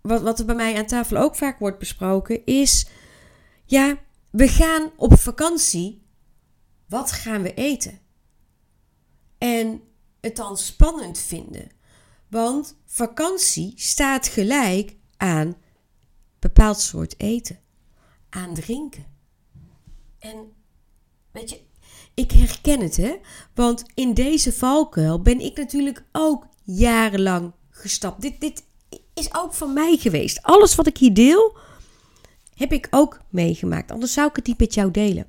wat, 0.00 0.22
wat 0.22 0.38
er 0.38 0.44
bij 0.44 0.54
mij 0.54 0.76
aan 0.76 0.86
tafel 0.86 1.16
ook 1.16 1.36
vaak 1.36 1.58
wordt 1.58 1.78
besproken, 1.78 2.46
is: 2.46 2.86
ja, 3.64 3.98
we 4.30 4.48
gaan 4.48 4.90
op 4.96 5.18
vakantie. 5.18 6.00
Wat 6.88 7.12
gaan 7.12 7.42
we 7.42 7.54
eten? 7.54 7.98
En 9.38 9.82
het 10.20 10.36
dan 10.36 10.56
spannend 10.56 11.18
vinden. 11.18 11.70
Want 12.28 12.76
vakantie 12.86 13.72
staat 13.76 14.28
gelijk 14.28 14.96
aan 15.16 15.56
bepaald 16.38 16.80
soort 16.80 17.20
eten, 17.20 17.58
aan 18.28 18.54
drinken. 18.54 19.11
En 20.22 20.52
weet 21.32 21.50
je, 21.50 21.60
ik 22.14 22.30
herken 22.30 22.80
het 22.80 22.96
hè, 22.96 23.16
want 23.54 23.84
in 23.94 24.14
deze 24.14 24.52
valkuil 24.52 25.22
ben 25.22 25.40
ik 25.40 25.56
natuurlijk 25.56 26.04
ook 26.12 26.46
jarenlang 26.64 27.52
gestapt. 27.70 28.20
Dit, 28.20 28.40
dit 28.40 28.64
is 29.14 29.34
ook 29.34 29.54
van 29.54 29.72
mij 29.72 29.96
geweest. 29.96 30.42
Alles 30.42 30.74
wat 30.74 30.86
ik 30.86 30.96
hier 30.96 31.14
deel, 31.14 31.56
heb 32.54 32.72
ik 32.72 32.86
ook 32.90 33.20
meegemaakt. 33.28 33.90
Anders 33.90 34.12
zou 34.12 34.28
ik 34.28 34.36
het 34.36 34.46
niet 34.46 34.58
met 34.58 34.74
jou 34.74 34.90
delen. 34.90 35.26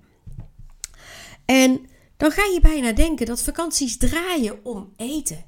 En 1.46 1.88
dan 2.18 2.32
ga 2.32 2.44
je 2.44 2.60
bijna 2.62 2.92
denken 2.92 3.26
dat 3.26 3.44
vakanties 3.44 3.98
draaien 3.98 4.66
om 4.66 4.94
eten. 4.96 5.46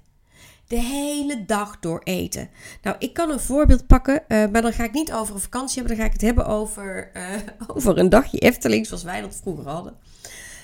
De 0.67 0.79
hele 0.79 1.45
dag 1.45 1.79
door 1.79 2.01
eten. 2.03 2.49
Nou, 2.81 2.95
ik 2.99 3.13
kan 3.13 3.29
een 3.29 3.39
voorbeeld 3.39 3.87
pakken, 3.87 4.23
uh, 4.27 4.47
maar 4.47 4.61
dan 4.61 4.73
ga 4.73 4.83
ik 4.83 4.93
niet 4.93 5.13
over 5.13 5.35
een 5.35 5.41
vakantie 5.41 5.79
hebben. 5.79 5.97
Dan 5.97 6.05
ga 6.05 6.11
ik 6.11 6.19
het 6.19 6.27
hebben 6.27 6.45
over, 6.45 7.11
uh, 7.13 7.35
over 7.75 7.97
een 7.97 8.09
dagje 8.09 8.39
Efteling, 8.39 8.87
zoals 8.87 9.03
wij 9.03 9.21
dat 9.21 9.35
vroeger 9.35 9.67
hadden. 9.67 9.97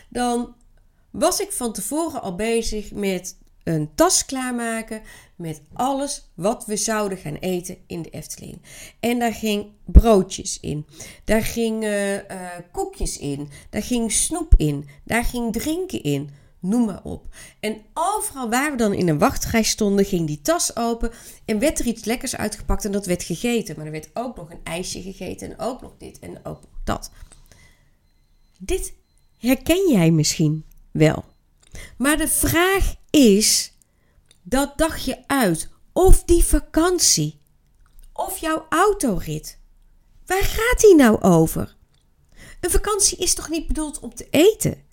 Dan 0.10 0.56
was 1.12 1.40
ik 1.40 1.52
van 1.52 1.74
tevoren 1.74 2.22
al 2.22 2.36
bezig 2.36 2.92
met 2.92 3.36
een 3.64 3.90
tas 3.96 4.26
klaarmaken 4.26 5.02
met 5.36 5.62
alles 5.74 6.30
wat 6.34 6.66
we 6.66 6.76
zouden 6.78 7.18
gaan 7.18 7.36
eten 7.36 7.78
in 7.88 8.02
de 8.02 8.10
Efteling. 8.10 8.62
En 9.00 9.20
daar 9.20 9.34
ging 9.34 9.66
broodjes 9.86 10.60
in, 10.60 10.86
daar 11.24 11.44
gingen 11.44 12.26
uh, 12.32 12.48
koekjes 12.72 13.18
in, 13.18 13.50
daar 13.70 13.84
ging 13.84 14.12
snoep 14.12 14.54
in, 14.58 14.90
daar 15.04 15.24
ging 15.24 15.54
drinken 15.54 16.04
in. 16.04 16.30
Noem 16.62 16.86
maar 16.86 17.04
op. 17.04 17.26
En 17.60 17.82
overal 17.94 18.50
waar 18.50 18.72
we 18.72 18.78
dan 18.78 18.94
in 18.94 19.08
een 19.08 19.18
wachtrij 19.18 19.64
stonden, 19.64 20.06
ging 20.06 20.28
die 20.28 20.42
tas 20.42 20.76
open 20.76 21.12
en 21.46 21.60
werd 21.60 21.80
er 21.80 21.86
iets 21.86 22.04
lekkers 22.04 22.36
uitgepakt 22.36 22.86
en 22.86 22.92
dat 22.92 23.06
werd 23.06 23.24
gegeten. 23.24 23.76
Maar 23.76 23.86
er 23.86 23.92
werd 23.92 24.10
ook 24.14 24.36
nog 24.36 24.50
een 24.50 24.64
ijsje 24.64 25.02
gegeten 25.02 25.50
en 25.50 25.60
ook 25.60 25.82
nog 25.82 25.92
dit 25.98 26.20
en 26.20 26.38
ook 26.38 26.62
nog 26.62 26.80
dat. 26.84 27.12
Dit 28.58 28.94
herken 29.38 29.90
jij 29.92 30.12
misschien 30.12 30.66
wel. 30.92 31.26
Maar 31.98 32.18
de 32.18 32.28
vraag 32.28 32.96
is: 33.10 33.74
dat 34.42 34.78
dagje 34.78 35.24
uit, 35.28 35.70
of 35.94 36.24
die 36.24 36.44
vakantie, 36.44 37.40
of 38.14 38.38
jouw 38.38 38.66
autorit, 38.70 39.60
waar 40.26 40.44
gaat 40.44 40.80
die 40.80 40.96
nou 40.96 41.22
over? 41.22 41.76
Een 42.60 42.72
vakantie 42.72 43.18
is 43.18 43.34
toch 43.34 43.50
niet 43.50 43.68
bedoeld 43.68 44.00
om 44.00 44.16
te 44.16 44.28
eten? 44.30 44.90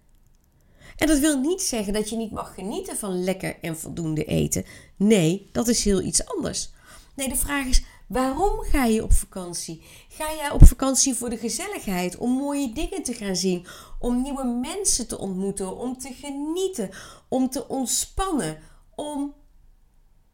En 0.98 1.06
dat 1.06 1.18
wil 1.18 1.40
niet 1.40 1.62
zeggen 1.62 1.92
dat 1.92 2.08
je 2.10 2.16
niet 2.16 2.30
mag 2.30 2.54
genieten 2.54 2.96
van 2.96 3.24
lekker 3.24 3.58
en 3.60 3.78
voldoende 3.78 4.24
eten. 4.24 4.64
Nee, 4.96 5.48
dat 5.52 5.68
is 5.68 5.84
heel 5.84 6.02
iets 6.02 6.26
anders. 6.26 6.70
Nee, 7.14 7.28
de 7.28 7.36
vraag 7.36 7.66
is: 7.66 7.82
waarom 8.06 8.60
ga 8.60 8.84
je 8.84 9.02
op 9.02 9.12
vakantie? 9.12 9.82
Ga 10.08 10.34
jij 10.34 10.50
op 10.50 10.66
vakantie 10.66 11.14
voor 11.14 11.30
de 11.30 11.36
gezelligheid, 11.36 12.16
om 12.16 12.30
mooie 12.30 12.72
dingen 12.72 13.02
te 13.02 13.14
gaan 13.14 13.36
zien, 13.36 13.66
om 13.98 14.22
nieuwe 14.22 14.44
mensen 14.44 15.08
te 15.08 15.18
ontmoeten, 15.18 15.76
om 15.76 15.98
te 15.98 16.12
genieten, 16.12 16.90
om 17.28 17.50
te 17.50 17.68
ontspannen, 17.68 18.58
om. 18.94 19.34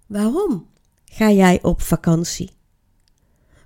Waarom 0.06 0.70
ga 1.04 1.30
jij 1.30 1.62
op 1.62 1.82
vakantie? 1.82 2.50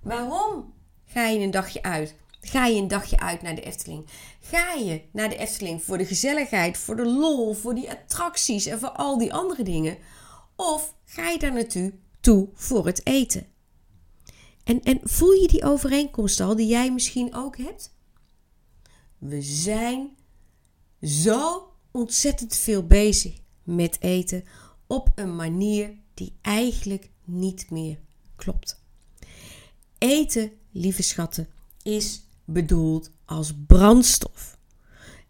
Waarom 0.03 0.75
ga 1.05 1.27
je 1.27 1.39
een 1.41 1.51
dagje 1.51 1.83
uit? 1.83 2.15
Ga 2.49 2.67
je 2.67 2.81
een 2.81 2.89
dagje 2.89 3.19
uit 3.19 3.43
naar 3.43 3.55
de 3.55 3.63
Efteling? 3.63 4.07
Ga 4.41 4.73
je 4.73 5.03
naar 5.13 5.29
de 5.29 5.37
Efteling 5.37 5.83
voor 5.83 5.99
de 5.99 6.07
gezelligheid, 6.07 6.79
voor 6.79 6.97
de 6.97 7.07
lol, 7.07 7.55
voor 7.55 7.75
die 7.75 7.91
attracties 7.91 8.67
en 8.67 8.79
voor 8.79 8.91
al 8.91 9.19
die 9.19 9.33
andere 9.33 9.63
dingen? 9.63 9.99
Of 10.57 10.95
ga 11.05 11.29
je 11.29 11.39
daar 11.39 11.53
naartoe 11.53 11.93
toe 12.21 12.49
voor 12.55 12.87
het 12.87 13.07
eten? 13.07 13.47
En, 14.65 14.83
en 14.83 15.01
voel 15.03 15.33
je 15.33 15.49
die 15.49 15.65
overeenkomst 15.65 16.41
al 16.41 16.57
die 16.57 16.67
jij 16.67 16.93
misschien 16.93 17.35
ook 17.35 17.57
hebt? 17.57 17.95
We 19.19 19.43
zijn 19.43 20.17
zo 21.03 21.73
ontzettend 21.91 22.57
veel 22.57 22.87
bezig 22.87 23.41
met 23.63 24.01
eten 24.01 24.45
op 24.87 25.09
een 25.15 25.37
manier 25.37 25.97
die 26.15 26.39
eigenlijk 26.43 27.11
niet 27.25 27.71
meer 27.71 27.99
klopt. 28.37 28.83
Eten, 29.99 30.53
lieve 30.71 31.03
schatten, 31.03 31.49
is 31.83 32.27
bedoeld 32.51 33.11
als 33.25 33.55
brandstof. 33.67 34.59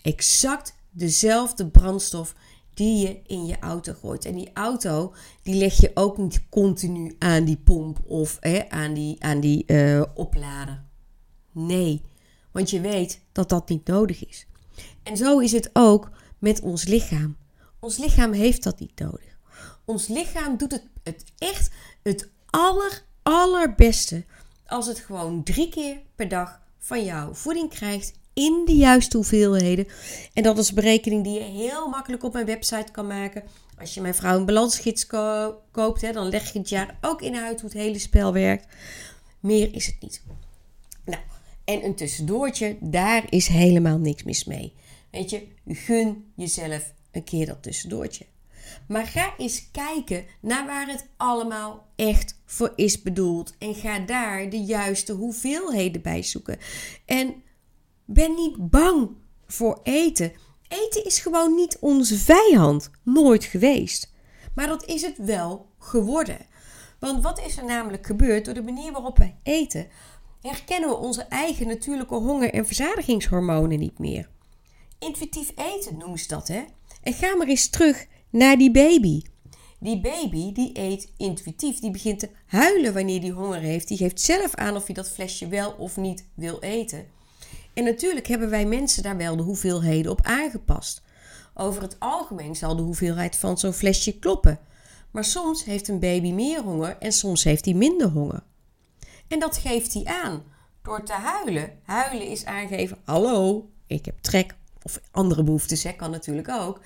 Exact 0.03 0.75
dezelfde 0.91 1.69
brandstof 1.69 2.35
die 2.75 3.07
je 3.07 3.21
in 3.27 3.47
je 3.47 3.59
auto 3.59 3.93
gooit. 3.93 4.25
En 4.25 4.35
die 4.35 4.51
auto, 4.55 5.15
die 5.43 5.55
leg 5.55 5.81
je 5.81 5.91
ook 5.95 6.19
niet 6.19 6.43
continu 6.49 7.17
aan 7.19 7.45
die 7.45 7.57
pomp 7.57 7.99
of 8.05 8.37
hè, 8.41 8.69
aan 8.69 8.95
die, 8.95 9.23
aan 9.23 9.41
die 9.41 9.65
uh, 9.67 10.03
oplader. 10.15 10.85
Nee, 11.53 12.03
want 12.53 12.71
je 12.71 12.81
weet 12.81 13.21
dat 13.33 13.49
dat 13.49 13.69
niet 13.69 13.87
nodig 13.87 14.27
is. 14.27 14.47
En 15.03 15.17
zo 15.17 15.39
is 15.39 15.53
het 15.53 15.71
ook 15.73 16.11
met 16.39 16.61
ons 16.61 16.85
lichaam. 16.85 17.37
Ons 17.81 17.97
lichaam 17.97 18.33
heeft 18.33 18.63
dat 18.63 18.81
niet 18.81 18.99
nodig. 18.99 19.39
Ons 19.85 20.07
lichaam 20.07 20.57
doet 20.57 20.73
het, 20.73 20.85
het 21.03 21.25
echt 21.39 21.71
het 22.03 22.29
aller, 22.51 23.05
allerbeste 23.23 24.25
als 24.67 24.87
het 24.87 24.99
gewoon 24.99 25.43
drie 25.43 25.69
keer 25.69 26.01
per 26.15 26.29
dag 26.29 26.61
van 26.79 27.05
jou 27.05 27.35
voeding 27.35 27.71
krijgt 27.71 28.13
in 28.33 28.63
de 28.65 28.77
juiste 28.77 29.17
hoeveelheden. 29.17 29.87
En 30.33 30.43
dat 30.43 30.59
is 30.59 30.69
een 30.69 30.75
berekening 30.75 31.25
die 31.25 31.33
je 31.33 31.45
heel 31.45 31.89
makkelijk 31.89 32.25
op 32.25 32.33
mijn 32.33 32.47
website 32.47 32.93
kan 32.93 33.07
maken. 33.07 33.43
Als 33.79 33.95
je 33.95 34.01
mijn 34.01 34.15
vrouw 34.15 34.37
een 34.37 34.45
balansgids 34.45 35.07
koopt, 35.73 36.01
hè, 36.01 36.13
dan 36.13 36.29
leg 36.29 36.53
je 36.53 36.59
het 36.59 36.69
jaar 36.69 36.99
ook 37.01 37.23
in 37.23 37.37
uit 37.37 37.61
hoe 37.61 37.71
het 37.71 37.79
hele 37.79 37.99
spel 37.99 38.33
werkt. 38.33 38.67
Meer 39.41 39.75
is 39.75 39.87
het 39.87 39.97
niet. 40.01 40.23
Nou, 41.05 41.23
en 41.65 41.85
een 41.85 41.95
tussendoortje, 41.95 42.77
daar 42.81 43.25
is 43.29 43.47
helemaal 43.47 43.99
niks 43.99 44.23
mis 44.23 44.45
mee. 44.45 44.73
Weet 45.11 45.31
je, 45.31 45.47
gun 45.67 46.33
jezelf 46.35 46.93
een 47.13 47.25
keer 47.25 47.47
dat 47.47 47.63
tussendoortje. 47.63 48.27
Maar 48.89 49.07
ga 49.07 49.35
eens 49.37 49.71
kijken 49.71 50.25
naar 50.41 50.67
waar 50.67 50.87
het 50.87 51.09
allemaal 51.17 51.87
echt 51.97 52.41
voor 52.45 52.73
is 52.77 53.03
bedoeld. 53.03 53.55
En 53.59 53.75
ga 53.75 53.99
daar 53.99 54.51
de 54.51 54.61
juiste 54.61 55.13
hoeveelheden 55.13 56.03
bij 56.03 56.23
zoeken. 56.23 56.59
En 57.05 57.43
ben 58.05 58.35
niet 58.35 58.71
bang 58.71 59.11
voor 59.47 59.81
eten. 59.83 60.33
Eten 60.69 61.05
is 61.05 61.21
gewoon 61.21 61.55
niet 61.55 61.79
onze 61.81 62.17
vijand. 62.19 62.91
Nooit 63.03 63.45
geweest. 63.45 64.13
Maar 64.55 64.67
dat 64.67 64.85
is 64.85 65.03
het 65.03 65.19
wel 65.19 65.71
geworden. 65.79 66.39
Want 66.99 67.23
wat 67.23 67.41
is 67.47 67.57
er 67.57 67.65
namelijk 67.65 68.07
gebeurd 68.07 68.45
door 68.45 68.55
de 68.55 68.63
manier 68.63 68.93
waarop 68.93 69.19
we 69.19 69.33
eten? 69.43 69.89
Herkennen 70.41 70.89
we 70.89 70.97
onze 70.97 71.23
eigen 71.23 71.67
natuurlijke 71.67 72.15
honger- 72.15 72.53
en 72.53 72.67
verzadigingshormonen 72.67 73.79
niet 73.79 73.99
meer. 73.99 74.29
Intuïtief 74.99 75.53
eten 75.57 75.97
noemen 75.97 76.19
ze 76.19 76.29
dat, 76.29 76.49
hè? 76.49 76.65
En 77.03 77.13
ga 77.13 77.37
maar 77.37 77.47
eens 77.47 77.69
terug 77.69 78.07
naar 78.31 78.57
die 78.57 78.71
baby. 78.71 79.23
Die 79.81 80.01
baby 80.01 80.53
die 80.53 80.71
eet 80.79 81.13
intuïtief. 81.17 81.79
Die 81.79 81.91
begint 81.91 82.19
te 82.19 82.31
huilen 82.47 82.95
wanneer 82.95 83.21
die 83.21 83.33
honger 83.33 83.61
heeft. 83.61 83.89
Die 83.89 83.97
geeft 83.97 84.21
zelf 84.21 84.55
aan 84.55 84.77
of 84.77 84.87
hij 84.87 84.95
dat 84.95 85.11
flesje 85.11 85.49
wel 85.49 85.71
of 85.71 85.97
niet 85.97 86.25
wil 86.35 86.61
eten. 86.61 87.07
En 87.75 87.85
natuurlijk 87.85 88.27
hebben 88.27 88.51
wij 88.51 88.67
mensen 88.67 89.03
daar 89.03 89.17
wel 89.17 89.37
de 89.37 89.43
hoeveelheden 89.43 90.13
op 90.13 90.23
aangepast. 90.23 91.03
Over 91.55 91.83
het 91.83 91.97
algemeen 91.99 92.57
zal 92.57 92.77
de 92.77 92.83
hoeveelheid 92.83 93.37
van 93.37 93.59
zo'n 93.59 93.73
flesje 93.73 94.19
kloppen. 94.19 94.59
Maar 95.11 95.25
soms 95.25 95.65
heeft 95.65 95.89
een 95.89 95.99
baby 95.99 96.33
meer 96.33 96.63
honger 96.63 96.97
en 96.99 97.13
soms 97.13 97.45
heeft 97.45 97.65
hij 97.65 97.75
minder 97.75 98.09
honger. 98.09 98.43
En 99.29 99.39
dat 99.39 99.57
geeft 99.57 99.95
hij 99.95 100.05
aan 100.05 100.43
door 100.83 101.03
te 101.03 101.13
huilen. 101.13 101.79
Huilen 101.83 102.27
is 102.27 102.45
aangeven: 102.45 102.99
hallo, 103.05 103.69
ik 103.87 104.05
heb 104.05 104.19
trek. 104.21 104.55
Of 104.89 105.01
andere 105.11 105.43
behoeftes, 105.43 105.83
hè, 105.83 105.93
kan 105.93 106.11
natuurlijk 106.11 106.49
ook. 106.49 106.81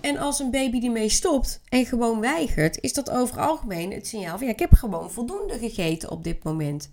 En 0.00 0.16
als 0.16 0.38
een 0.38 0.50
baby 0.50 0.80
die 0.80 0.90
mee 0.90 1.08
stopt 1.08 1.60
en 1.68 1.86
gewoon 1.86 2.20
weigert, 2.20 2.80
is 2.80 2.92
dat 2.92 3.10
over 3.10 3.40
algemeen 3.40 3.92
het 3.92 4.06
signaal 4.06 4.38
van 4.38 4.46
ja, 4.46 4.52
ik 4.52 4.58
heb 4.58 4.72
gewoon 4.72 5.10
voldoende 5.10 5.58
gegeten 5.58 6.10
op 6.10 6.24
dit 6.24 6.44
moment. 6.44 6.90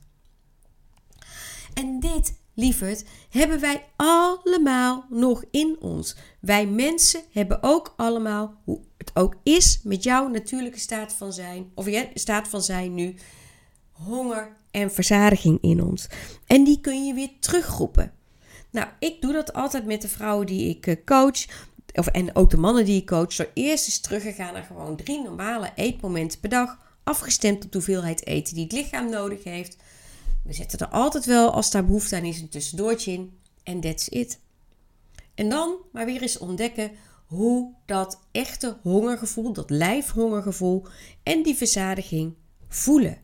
En 1.74 2.00
dit 2.00 2.34
lieverd, 2.54 3.04
hebben 3.30 3.60
wij 3.60 3.86
allemaal 3.96 5.06
nog 5.10 5.44
in 5.52 5.78
ons. 5.80 6.16
Wij 6.40 6.68
mensen 6.68 7.22
hebben 7.32 7.64
ook 7.64 7.94
allemaal 7.98 8.62
het 8.98 9.12
ook 9.14 9.36
is 9.44 9.80
met 9.84 10.04
jouw 10.04 10.28
natuurlijke 10.28 10.80
staat 10.80 11.14
van 11.14 11.34
zijn, 11.34 11.72
of 11.76 11.86
je 11.86 12.10
staat 12.14 12.48
van 12.48 12.62
zijn 12.62 12.94
nu, 12.94 13.16
honger 13.92 14.56
en 14.72 14.92
verzadiging 14.92 15.58
in 15.62 15.84
ons. 15.84 16.08
En 16.48 16.64
die 16.64 16.80
kun 16.80 17.06
je 17.06 17.14
weer 17.14 17.32
teruggroepen. 17.40 18.14
Nou, 18.74 18.88
ik 19.00 19.22
doe 19.22 19.34
dat 19.34 19.54
altijd 19.54 19.86
met 19.86 20.02
de 20.02 20.08
vrouwen 20.08 20.46
die 20.46 20.70
ik 20.70 20.88
eh, 20.88 20.96
coach. 21.06 21.46
Of, 21.94 22.08
en 22.08 22.36
ook 22.36 22.50
de 22.50 22.58
mannen 22.58 22.86
die 22.86 23.02
ik 23.02 23.06
coach. 23.06 23.36
Door 23.36 23.52
eerst 23.54 23.86
eens 23.86 24.00
teruggegaan 24.00 24.54
naar 24.54 24.64
gewoon 24.64 24.96
drie 24.96 25.22
normale 25.22 25.72
eetmomenten 25.76 26.40
per 26.40 26.50
dag. 26.50 26.78
Afgestemd 27.04 27.66
op 27.66 27.72
de 27.72 27.78
hoeveelheid 27.78 28.26
eten 28.26 28.54
die 28.56 28.64
het 28.64 28.74
lichaam 28.74 29.10
nodig 29.10 29.44
heeft. 29.44 29.78
We 30.44 30.54
zetten 30.54 30.80
er 30.80 30.88
altijd 30.88 31.26
wel, 31.26 31.52
als 31.52 31.72
daar 31.72 31.86
behoefte 31.86 32.16
aan 32.16 32.24
is, 32.24 32.42
een 32.42 32.50
tussendoortje 32.50 33.12
in. 33.12 33.38
En 33.64 33.80
that's 33.80 34.08
it. 34.08 34.40
En 35.36 35.50
dan 35.50 35.76
maar 35.92 36.06
weer 36.06 36.22
eens 36.22 36.38
ontdekken 36.38 36.92
hoe 37.26 37.74
dat 37.86 38.20
echte 38.32 38.78
hongergevoel, 38.82 39.54
dat 39.54 39.70
lijfhongergevoel 39.70 40.86
en 41.24 41.44
die 41.44 41.56
verzadiging 41.56 42.36
voelen. 42.68 43.18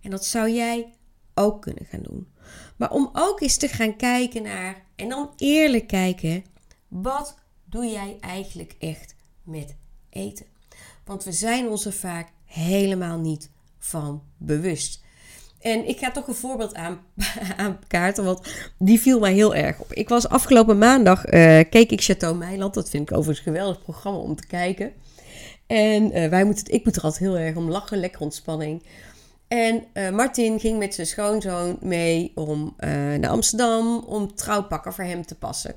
En 0.00 0.10
dat 0.10 0.24
zou 0.24 0.50
jij 0.50 0.92
ook 1.34 1.62
kunnen 1.62 1.84
gaan 1.84 2.02
doen. 2.02 2.32
Maar 2.76 2.90
om 2.90 3.10
ook 3.12 3.40
eens 3.40 3.56
te 3.56 3.68
gaan 3.68 3.96
kijken 3.96 4.42
naar, 4.42 4.84
en 4.96 5.08
dan 5.08 5.30
eerlijk 5.36 5.86
kijken, 5.86 6.44
wat 6.88 7.38
doe 7.64 7.84
jij 7.84 8.16
eigenlijk 8.20 8.74
echt 8.78 9.14
met 9.42 9.76
eten? 10.10 10.46
Want 11.04 11.24
we 11.24 11.32
zijn 11.32 11.68
ons 11.68 11.84
er 11.84 11.92
vaak 11.92 12.28
helemaal 12.44 13.18
niet 13.18 13.50
van 13.78 14.22
bewust. 14.36 15.00
En 15.60 15.88
ik 15.88 15.98
ga 15.98 16.10
toch 16.10 16.28
een 16.28 16.34
voorbeeld 16.34 16.74
aan, 16.74 17.00
aan 17.56 17.78
kaarten, 17.86 18.24
want 18.24 18.70
die 18.78 19.00
viel 19.00 19.20
mij 19.20 19.32
heel 19.32 19.54
erg 19.54 19.80
op. 19.80 19.92
Ik 19.92 20.08
was 20.08 20.28
afgelopen 20.28 20.78
maandag, 20.78 21.26
uh, 21.26 21.60
keek 21.70 21.90
ik 21.90 22.00
Chateau 22.00 22.36
Meiland. 22.36 22.74
Dat 22.74 22.90
vind 22.90 23.10
ik 23.10 23.16
overigens 23.16 23.46
een 23.46 23.52
geweldig 23.52 23.82
programma 23.82 24.18
om 24.18 24.36
te 24.36 24.46
kijken. 24.46 24.92
En 25.66 26.16
uh, 26.16 26.28
wij 26.28 26.44
moeten, 26.44 26.74
ik 26.74 26.84
moet 26.84 26.96
er 26.96 27.02
altijd 27.02 27.22
heel 27.22 27.38
erg 27.38 27.56
om 27.56 27.70
lachen, 27.70 27.98
lekker 27.98 28.20
ontspanning. 28.20 28.82
En 29.52 29.84
uh, 29.94 30.10
Martin 30.10 30.60
ging 30.60 30.78
met 30.78 30.94
zijn 30.94 31.06
schoonzoon 31.06 31.78
mee 31.80 32.32
om, 32.34 32.74
naar 32.76 33.28
Amsterdam 33.28 33.98
om 33.98 34.34
trouwpakken 34.34 34.92
voor 34.92 35.04
hem 35.04 35.26
te 35.26 35.34
passen. 35.34 35.74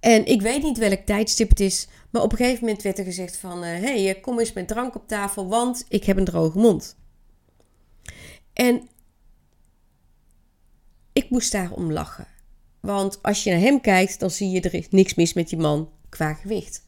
En 0.00 0.26
ik 0.26 0.42
weet 0.42 0.62
niet 0.62 0.78
welk 0.78 1.00
tijdstip 1.00 1.48
het 1.48 1.60
is, 1.60 1.88
maar 2.10 2.22
op 2.22 2.32
een 2.32 2.36
gegeven 2.36 2.64
moment 2.64 2.82
werd 2.82 2.98
er 2.98 3.04
gezegd 3.04 3.36
van... 3.36 3.62
hé, 3.62 4.04
hey, 4.04 4.20
kom 4.20 4.38
eens 4.38 4.52
met 4.52 4.68
drank 4.68 4.94
op 4.94 5.08
tafel, 5.08 5.48
want 5.48 5.84
ik 5.88 6.04
heb 6.04 6.16
een 6.16 6.24
droge 6.24 6.58
mond. 6.58 6.96
En 8.52 8.88
ik 11.12 11.30
moest 11.30 11.52
daarom 11.52 11.92
lachen. 11.92 12.26
Want 12.80 13.22
als 13.22 13.44
je 13.44 13.50
naar 13.50 13.60
hem 13.60 13.80
kijkt, 13.80 14.20
dan 14.20 14.30
zie 14.30 14.50
je 14.50 14.60
er 14.60 14.74
is 14.74 14.88
niks 14.90 15.14
mis 15.14 15.32
met 15.32 15.48
die 15.48 15.58
man 15.58 15.90
qua 16.08 16.34
gewicht. 16.34 16.86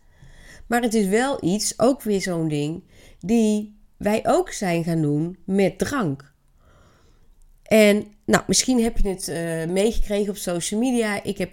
Maar 0.67 0.83
het 0.83 0.95
is 0.95 1.07
wel 1.07 1.45
iets, 1.45 1.79
ook 1.79 2.03
weer 2.03 2.21
zo'n 2.21 2.49
ding, 2.49 2.83
die 3.19 3.76
wij 3.97 4.21
ook 4.27 4.51
zijn 4.51 4.85
gaan 4.85 5.03
doen 5.03 5.39
met 5.45 5.79
drank. 5.79 6.35
En 7.63 8.07
nou, 8.25 8.45
misschien 8.47 8.83
heb 8.83 8.99
je 8.99 9.09
het 9.09 9.29
uh, 9.29 9.75
meegekregen 9.75 10.31
op 10.31 10.37
social 10.37 10.81
media. 10.81 11.23
Ik 11.23 11.39
heb 11.39 11.51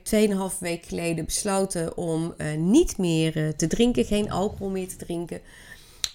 2,5 0.53 0.60
week 0.60 0.86
geleden 0.86 1.25
besloten 1.25 1.97
om 1.97 2.34
uh, 2.38 2.53
niet 2.58 2.97
meer 2.97 3.38
uh, 3.38 3.49
te 3.49 3.67
drinken, 3.67 4.06
geen 4.06 4.32
alcohol 4.32 4.69
meer 4.69 4.88
te 4.88 4.95
drinken. 4.95 5.41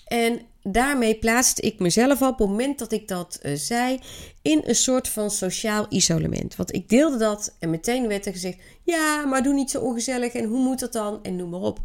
En 0.06 0.40
daarmee 0.62 1.18
plaatste 1.18 1.62
ik 1.62 1.78
mezelf 1.78 2.22
op 2.22 2.38
het 2.38 2.48
moment 2.48 2.78
dat 2.78 2.92
ik 2.92 3.08
dat 3.08 3.40
zei 3.54 3.98
in 4.42 4.62
een 4.64 4.74
soort 4.74 5.08
van 5.08 5.30
sociaal 5.30 5.86
isolement. 5.88 6.56
Want 6.56 6.74
ik 6.74 6.88
deelde 6.88 7.16
dat 7.16 7.56
en 7.58 7.70
meteen 7.70 8.08
werd 8.08 8.26
er 8.26 8.32
gezegd: 8.32 8.58
ja, 8.82 9.24
maar 9.24 9.42
doe 9.42 9.54
niet 9.54 9.70
zo 9.70 9.80
ongezellig 9.80 10.32
en 10.32 10.44
hoe 10.44 10.62
moet 10.62 10.80
dat 10.80 10.92
dan? 10.92 11.22
En 11.22 11.36
noem 11.36 11.50
maar 11.50 11.60
op. 11.60 11.78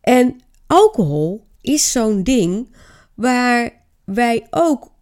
En 0.00 0.40
alcohol 0.66 1.44
is 1.64 1.92
zo'n 1.92 2.22
ding 2.22 2.76
waar 3.14 3.82
wij 4.04 4.46
ook 4.50 4.92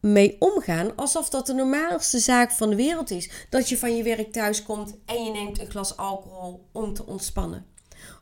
mee 0.00 0.36
omgaan 0.38 0.96
alsof 0.96 1.28
dat 1.28 1.46
de 1.46 1.54
normaalste 1.54 2.18
zaak 2.18 2.50
van 2.50 2.70
de 2.70 2.76
wereld 2.76 3.10
is. 3.10 3.30
Dat 3.50 3.68
je 3.68 3.78
van 3.78 3.96
je 3.96 4.02
werk 4.02 4.32
thuis 4.32 4.62
komt 4.62 4.96
en 5.06 5.24
je 5.24 5.30
neemt 5.30 5.60
een 5.60 5.70
glas 5.70 5.96
alcohol 5.96 6.68
om 6.72 6.94
te 6.94 7.06
ontspannen. 7.06 7.66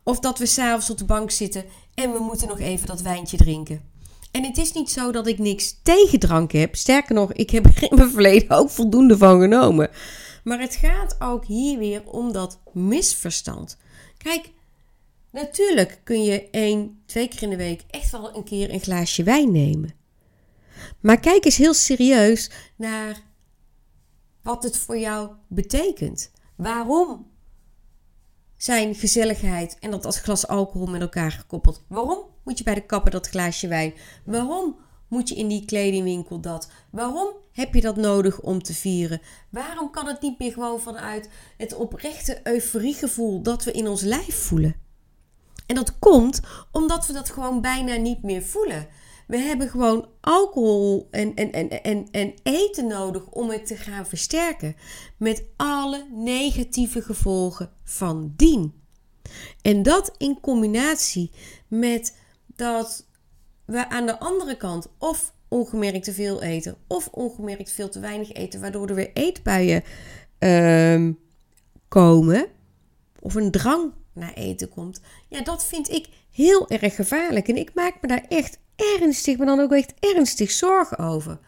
Of 0.05 0.19
dat 0.19 0.39
we 0.39 0.47
s'avonds 0.47 0.91
op 0.91 0.99
de 0.99 1.05
bank 1.05 1.31
zitten 1.31 1.65
en 1.95 2.13
we 2.13 2.19
moeten 2.19 2.49
nog 2.49 2.59
even 2.61 2.87
dat 2.87 3.01
wijntje 3.01 3.37
drinken. 3.37 3.91
En 4.31 4.45
het 4.45 4.59
is 4.59 4.73
niet 4.73 4.91
zo 4.91 5.13
dat 5.13 5.27
ik 5.27 5.39
niks 5.39 5.81
tegen 5.83 6.19
drank 6.19 6.53
heb. 6.53 6.77
Sterker 6.77 7.15
nog, 7.15 7.33
ik 7.33 7.51
heb 7.51 7.65
er 7.65 7.83
in 7.91 7.97
mijn 7.97 8.11
verleden 8.11 8.51
ook 8.51 8.71
voldoende 8.71 9.17
van 9.17 9.41
genomen. 9.41 9.91
Maar 10.45 10.61
het 10.61 10.75
gaat 10.75 11.17
ook 11.19 11.45
hier 11.45 11.79
weer 11.79 12.03
om 12.07 12.33
dat 12.33 12.61
misverstand. 12.73 13.77
Kijk, 14.19 14.51
natuurlijk 15.33 16.01
kun 16.05 16.23
je 16.23 16.51
één, 16.51 17.03
twee 17.07 17.29
keer 17.29 17.43
in 17.43 17.51
de 17.51 17.57
week 17.57 17.83
echt 17.91 18.11
wel 18.11 18.37
een 18.37 18.45
keer 18.45 18.73
een 18.73 18.81
glaasje 18.81 19.23
wijn 19.23 19.53
nemen. 19.53 19.95
Maar 21.01 21.21
kijk 21.21 21.45
eens 21.45 21.57
heel 21.57 21.75
serieus 21.75 22.51
naar 22.77 23.23
wat 24.43 24.63
het 24.63 24.77
voor 24.77 24.99
jou 24.99 25.31
betekent. 25.49 26.31
Waarom 26.57 27.31
zijn 28.57 28.95
gezelligheid 28.95 29.77
en 29.81 29.91
dat 29.91 30.05
als 30.07 30.19
glas 30.19 30.47
alcohol 30.47 30.87
met 30.87 31.01
elkaar 31.01 31.31
gekoppeld. 31.31 31.85
Waarom 31.89 32.19
moet 32.45 32.59
je 32.59 32.65
bij 32.65 32.75
de 32.75 32.87
kapper 32.87 33.11
dat 33.11 33.29
glaasje 33.29 33.69
wijn? 33.69 33.95
Waarom 34.25 34.77
moet 35.09 35.29
je 35.29 35.35
in 35.35 35.49
die 35.49 35.65
kledingwinkel 35.65 36.41
dat? 36.41 36.71
Waarom 36.91 37.29
heb 37.53 37.75
je 37.75 37.81
dat 37.81 37.97
nodig 37.97 38.41
om 38.41 38.63
te 38.63 38.75
vieren? 38.75 39.21
Waarom 39.51 39.91
kan 39.91 40.07
het 40.07 40.21
niet 40.21 40.39
meer 40.39 40.53
gewoon 40.53 40.81
vanuit 40.81 41.29
het 41.57 41.75
oprechte 41.75 42.41
euforiegevoel 42.43 43.43
dat 43.43 43.65
we 43.65 43.73
in 43.73 43.89
ons 43.89 44.03
lijf 44.03 44.35
voelen? 44.35 44.82
En 45.73 45.79
dat 45.79 45.99
komt 45.99 46.41
omdat 46.73 47.07
we 47.07 47.13
dat 47.13 47.31
gewoon 47.31 47.61
bijna 47.61 47.97
niet 47.97 48.23
meer 48.23 48.43
voelen. 48.43 48.87
We 49.27 49.37
hebben 49.37 49.69
gewoon 49.69 50.09
alcohol 50.21 51.09
en, 51.11 51.35
en, 51.35 51.53
en, 51.53 51.83
en, 51.83 52.09
en 52.11 52.35
eten 52.43 52.87
nodig 52.87 53.27
om 53.27 53.51
het 53.51 53.67
te 53.67 53.77
gaan 53.77 54.07
versterken. 54.07 54.77
Met 55.17 55.45
alle 55.57 56.07
negatieve 56.11 57.03
gevolgen 57.03 57.71
van 57.85 58.33
dien. 58.37 58.75
En 59.63 59.83
dat 59.83 60.15
in 60.19 60.41
combinatie 60.41 61.31
met 61.69 62.19
dat 62.57 63.07
we 63.65 63.89
aan 63.89 64.07
de 64.07 64.19
andere 64.19 64.57
kant 64.57 64.89
of 64.99 65.35
ongemerkt 65.49 66.05
te 66.05 66.13
veel 66.13 66.43
eten 66.43 66.77
of 66.87 67.09
ongemerkt 67.09 67.71
veel 67.71 67.89
te 67.89 68.01
weinig 68.01 68.33
eten, 68.33 68.61
waardoor 68.61 68.89
er 68.89 68.95
weer 68.95 69.11
eetbuien 69.15 69.83
uh, 70.39 71.13
komen 71.89 72.47
of 73.21 73.35
een 73.35 73.51
drang 73.51 73.93
naar 74.13 74.33
eten 74.33 74.69
komt. 74.69 75.01
Ja, 75.29 75.43
dat 75.43 75.65
vind 75.65 75.91
ik 75.91 76.09
heel 76.31 76.69
erg 76.69 76.95
gevaarlijk. 76.95 77.49
En 77.49 77.57
ik 77.57 77.75
maak 77.75 77.95
me 78.01 78.09
daar 78.09 78.25
echt 78.29 78.59
ernstig, 78.77 79.37
maar 79.37 79.47
dan 79.47 79.61
ook 79.61 79.73
echt 79.73 79.95
ernstig 79.99 80.51
zorgen 80.51 80.99
over. 80.99 81.39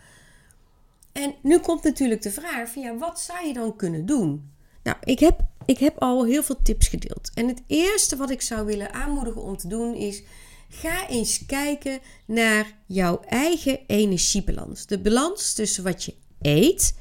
En 1.12 1.34
nu 1.42 1.58
komt 1.58 1.82
natuurlijk 1.82 2.22
de 2.22 2.30
vraag 2.30 2.68
van 2.68 2.82
ja, 2.82 2.96
wat 2.96 3.20
zou 3.20 3.46
je 3.46 3.52
dan 3.52 3.76
kunnen 3.76 4.06
doen? 4.06 4.52
Nou, 4.82 4.96
ik 5.04 5.18
heb, 5.18 5.40
ik 5.66 5.78
heb 5.78 5.98
al 5.98 6.24
heel 6.24 6.42
veel 6.42 6.62
tips 6.62 6.88
gedeeld. 6.88 7.30
En 7.34 7.48
het 7.48 7.62
eerste 7.66 8.16
wat 8.16 8.30
ik 8.30 8.42
zou 8.42 8.66
willen 8.66 8.92
aanmoedigen 8.92 9.42
om 9.42 9.56
te 9.56 9.68
doen 9.68 9.94
is... 9.94 10.22
Ga 10.68 11.08
eens 11.08 11.46
kijken 11.46 11.98
naar 12.26 12.66
jouw 12.86 13.20
eigen 13.20 13.78
energiebalans. 13.86 14.86
De 14.86 14.98
balans 14.98 15.52
tussen 15.52 15.84
wat 15.84 16.04
je 16.04 16.14
eet 16.40 16.94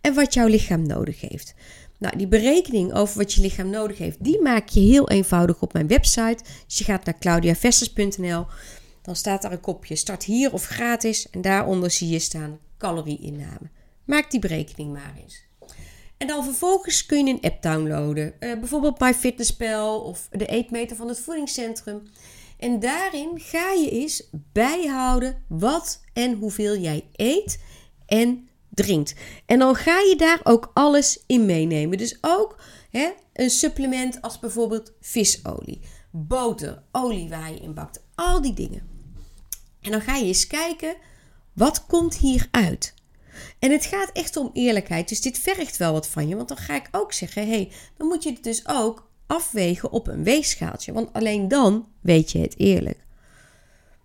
en 0.00 0.14
wat 0.14 0.34
jouw 0.34 0.46
lichaam 0.46 0.86
nodig 0.86 1.20
heeft. 1.20 1.54
Nou, 1.98 2.16
die 2.16 2.28
berekening 2.28 2.94
over 2.94 3.18
wat 3.18 3.32
je 3.32 3.40
lichaam 3.40 3.70
nodig 3.70 3.98
heeft, 3.98 4.24
die 4.24 4.40
maak 4.40 4.68
je 4.68 4.80
heel 4.80 5.08
eenvoudig 5.08 5.60
op 5.60 5.72
mijn 5.72 5.86
website. 5.86 6.38
Dus 6.66 6.78
je 6.78 6.84
gaat 6.84 7.04
naar 7.04 7.18
claudiavesters.nl 7.18 8.46
dan 9.06 9.16
staat 9.16 9.42
daar 9.42 9.52
een 9.52 9.60
kopje 9.60 9.96
start 9.96 10.24
hier 10.24 10.52
of 10.52 10.66
gratis 10.66 11.30
en 11.30 11.40
daaronder 11.40 11.90
zie 11.90 12.08
je 12.08 12.18
staan 12.18 12.58
calorieinname. 12.78 13.70
Maak 14.04 14.30
die 14.30 14.40
berekening 14.40 14.92
maar 14.92 15.14
eens. 15.22 15.44
En 16.16 16.26
dan 16.26 16.44
vervolgens 16.44 17.06
kun 17.06 17.26
je 17.26 17.32
een 17.32 17.40
app 17.40 17.62
downloaden, 17.62 18.34
uh, 18.40 18.58
bijvoorbeeld 18.58 19.00
MyFitnessPal 19.00 20.00
of 20.00 20.28
de 20.30 20.46
eetmeter 20.46 20.96
van 20.96 21.08
het 21.08 21.20
voedingscentrum. 21.20 22.02
En 22.58 22.80
daarin 22.80 23.40
ga 23.40 23.72
je 23.72 23.90
eens 23.90 24.28
bijhouden 24.52 25.42
wat 25.48 26.02
en 26.12 26.34
hoeveel 26.34 26.76
jij 26.76 27.04
eet 27.12 27.60
en 28.06 28.48
drinkt. 28.76 29.14
En 29.46 29.58
dan 29.58 29.74
ga 29.74 29.98
je 29.98 30.16
daar 30.16 30.40
ook 30.42 30.70
alles 30.74 31.22
in 31.26 31.46
meenemen. 31.46 31.98
Dus 31.98 32.18
ook 32.20 32.56
hè, 32.90 33.10
een 33.32 33.50
supplement 33.50 34.22
als 34.22 34.38
bijvoorbeeld 34.38 34.92
visolie, 35.00 35.80
boter, 36.10 36.82
olie 36.92 37.28
waar 37.28 37.52
je 37.52 37.60
in 37.60 37.74
bakt, 37.74 38.02
al 38.14 38.42
die 38.42 38.54
dingen. 38.54 38.88
En 39.80 39.90
dan 39.90 40.00
ga 40.00 40.16
je 40.16 40.24
eens 40.24 40.46
kijken, 40.46 40.96
wat 41.52 41.86
komt 41.86 42.16
hier 42.16 42.48
uit? 42.50 42.94
En 43.58 43.70
het 43.70 43.84
gaat 43.84 44.10
echt 44.12 44.36
om 44.36 44.50
eerlijkheid. 44.52 45.08
Dus 45.08 45.20
dit 45.20 45.38
vergt 45.38 45.76
wel 45.76 45.92
wat 45.92 46.08
van 46.08 46.28
je. 46.28 46.36
Want 46.36 46.48
dan 46.48 46.56
ga 46.56 46.74
ik 46.74 46.88
ook 46.90 47.12
zeggen: 47.12 47.42
hé, 47.42 47.48
hey, 47.48 47.72
dan 47.96 48.06
moet 48.06 48.22
je 48.22 48.32
het 48.32 48.44
dus 48.44 48.68
ook 48.68 49.10
afwegen 49.26 49.90
op 49.90 50.06
een 50.06 50.24
weegschaaltje. 50.24 50.92
Want 50.92 51.12
alleen 51.12 51.48
dan 51.48 51.88
weet 52.00 52.32
je 52.32 52.38
het 52.38 52.54
eerlijk. 52.58 53.05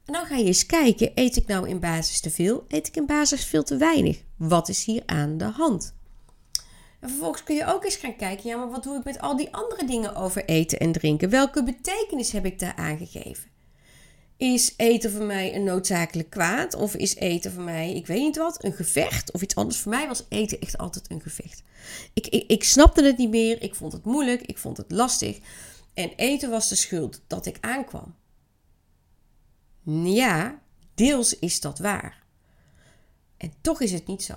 En 0.05 0.13
dan 0.13 0.25
ga 0.25 0.35
je 0.35 0.45
eens 0.45 0.65
kijken: 0.65 1.11
eet 1.15 1.35
ik 1.35 1.47
nou 1.47 1.69
in 1.69 1.79
basis 1.79 2.19
te 2.19 2.29
veel? 2.29 2.65
Eet 2.67 2.87
ik 2.87 2.95
in 2.95 3.05
basis 3.05 3.45
veel 3.45 3.63
te 3.63 3.77
weinig? 3.77 4.21
Wat 4.37 4.69
is 4.69 4.83
hier 4.83 5.03
aan 5.05 5.37
de 5.37 5.45
hand? 5.45 5.93
En 6.99 7.09
vervolgens 7.09 7.43
kun 7.43 7.55
je 7.55 7.65
ook 7.65 7.83
eens 7.83 7.95
gaan 7.95 8.15
kijken, 8.15 8.49
ja, 8.49 8.57
maar 8.57 8.69
wat 8.69 8.83
doe 8.83 8.97
ik 8.97 9.03
met 9.03 9.21
al 9.21 9.35
die 9.35 9.53
andere 9.53 9.85
dingen 9.85 10.15
over 10.15 10.45
eten 10.45 10.79
en 10.79 10.91
drinken? 10.91 11.29
Welke 11.29 11.63
betekenis 11.63 12.31
heb 12.31 12.45
ik 12.45 12.59
daar 12.59 12.75
aangegeven? 12.75 13.49
Is 14.37 14.73
eten 14.77 15.11
voor 15.11 15.25
mij 15.25 15.55
een 15.55 15.63
noodzakelijk 15.63 16.29
kwaad? 16.29 16.75
Of 16.75 16.95
is 16.95 17.15
eten 17.15 17.51
voor 17.51 17.63
mij, 17.63 17.95
ik 17.95 18.07
weet 18.07 18.21
niet 18.21 18.37
wat, 18.37 18.63
een 18.63 18.73
gevecht? 18.73 19.31
Of 19.31 19.41
iets 19.41 19.55
anders? 19.55 19.79
Voor 19.79 19.91
mij 19.91 20.07
was 20.07 20.25
eten 20.29 20.59
echt 20.59 20.77
altijd 20.77 21.11
een 21.11 21.21
gevecht. 21.21 21.63
Ik, 22.13 22.27
ik, 22.27 22.43
ik 22.47 22.63
snapte 22.63 23.03
het 23.03 23.17
niet 23.17 23.29
meer. 23.29 23.61
Ik 23.61 23.75
vond 23.75 23.93
het 23.93 24.05
moeilijk. 24.05 24.41
Ik 24.41 24.57
vond 24.57 24.77
het 24.77 24.91
lastig. 24.91 25.39
En 25.93 26.11
eten 26.15 26.49
was 26.49 26.69
de 26.69 26.75
schuld 26.75 27.21
dat 27.27 27.45
ik 27.45 27.57
aankwam. 27.59 28.15
Ja, 29.83 30.61
deels 30.93 31.39
is 31.39 31.59
dat 31.61 31.79
waar. 31.79 32.23
En 33.37 33.53
toch 33.61 33.81
is 33.81 33.91
het 33.91 34.07
niet 34.07 34.23
zo. 34.23 34.33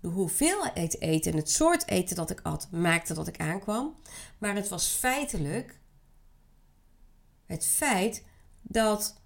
De 0.00 0.08
hoeveelheid 0.08 1.00
eten 1.00 1.32
en 1.32 1.38
het 1.38 1.50
soort 1.50 1.88
eten 1.88 2.16
dat 2.16 2.30
ik 2.30 2.40
at 2.42 2.68
maakte 2.70 3.14
dat 3.14 3.28
ik 3.28 3.40
aankwam. 3.40 3.96
Maar 4.38 4.54
het 4.54 4.68
was 4.68 4.86
feitelijk 4.86 5.80
het 7.46 7.66
feit 7.66 8.24
dat 8.62 9.20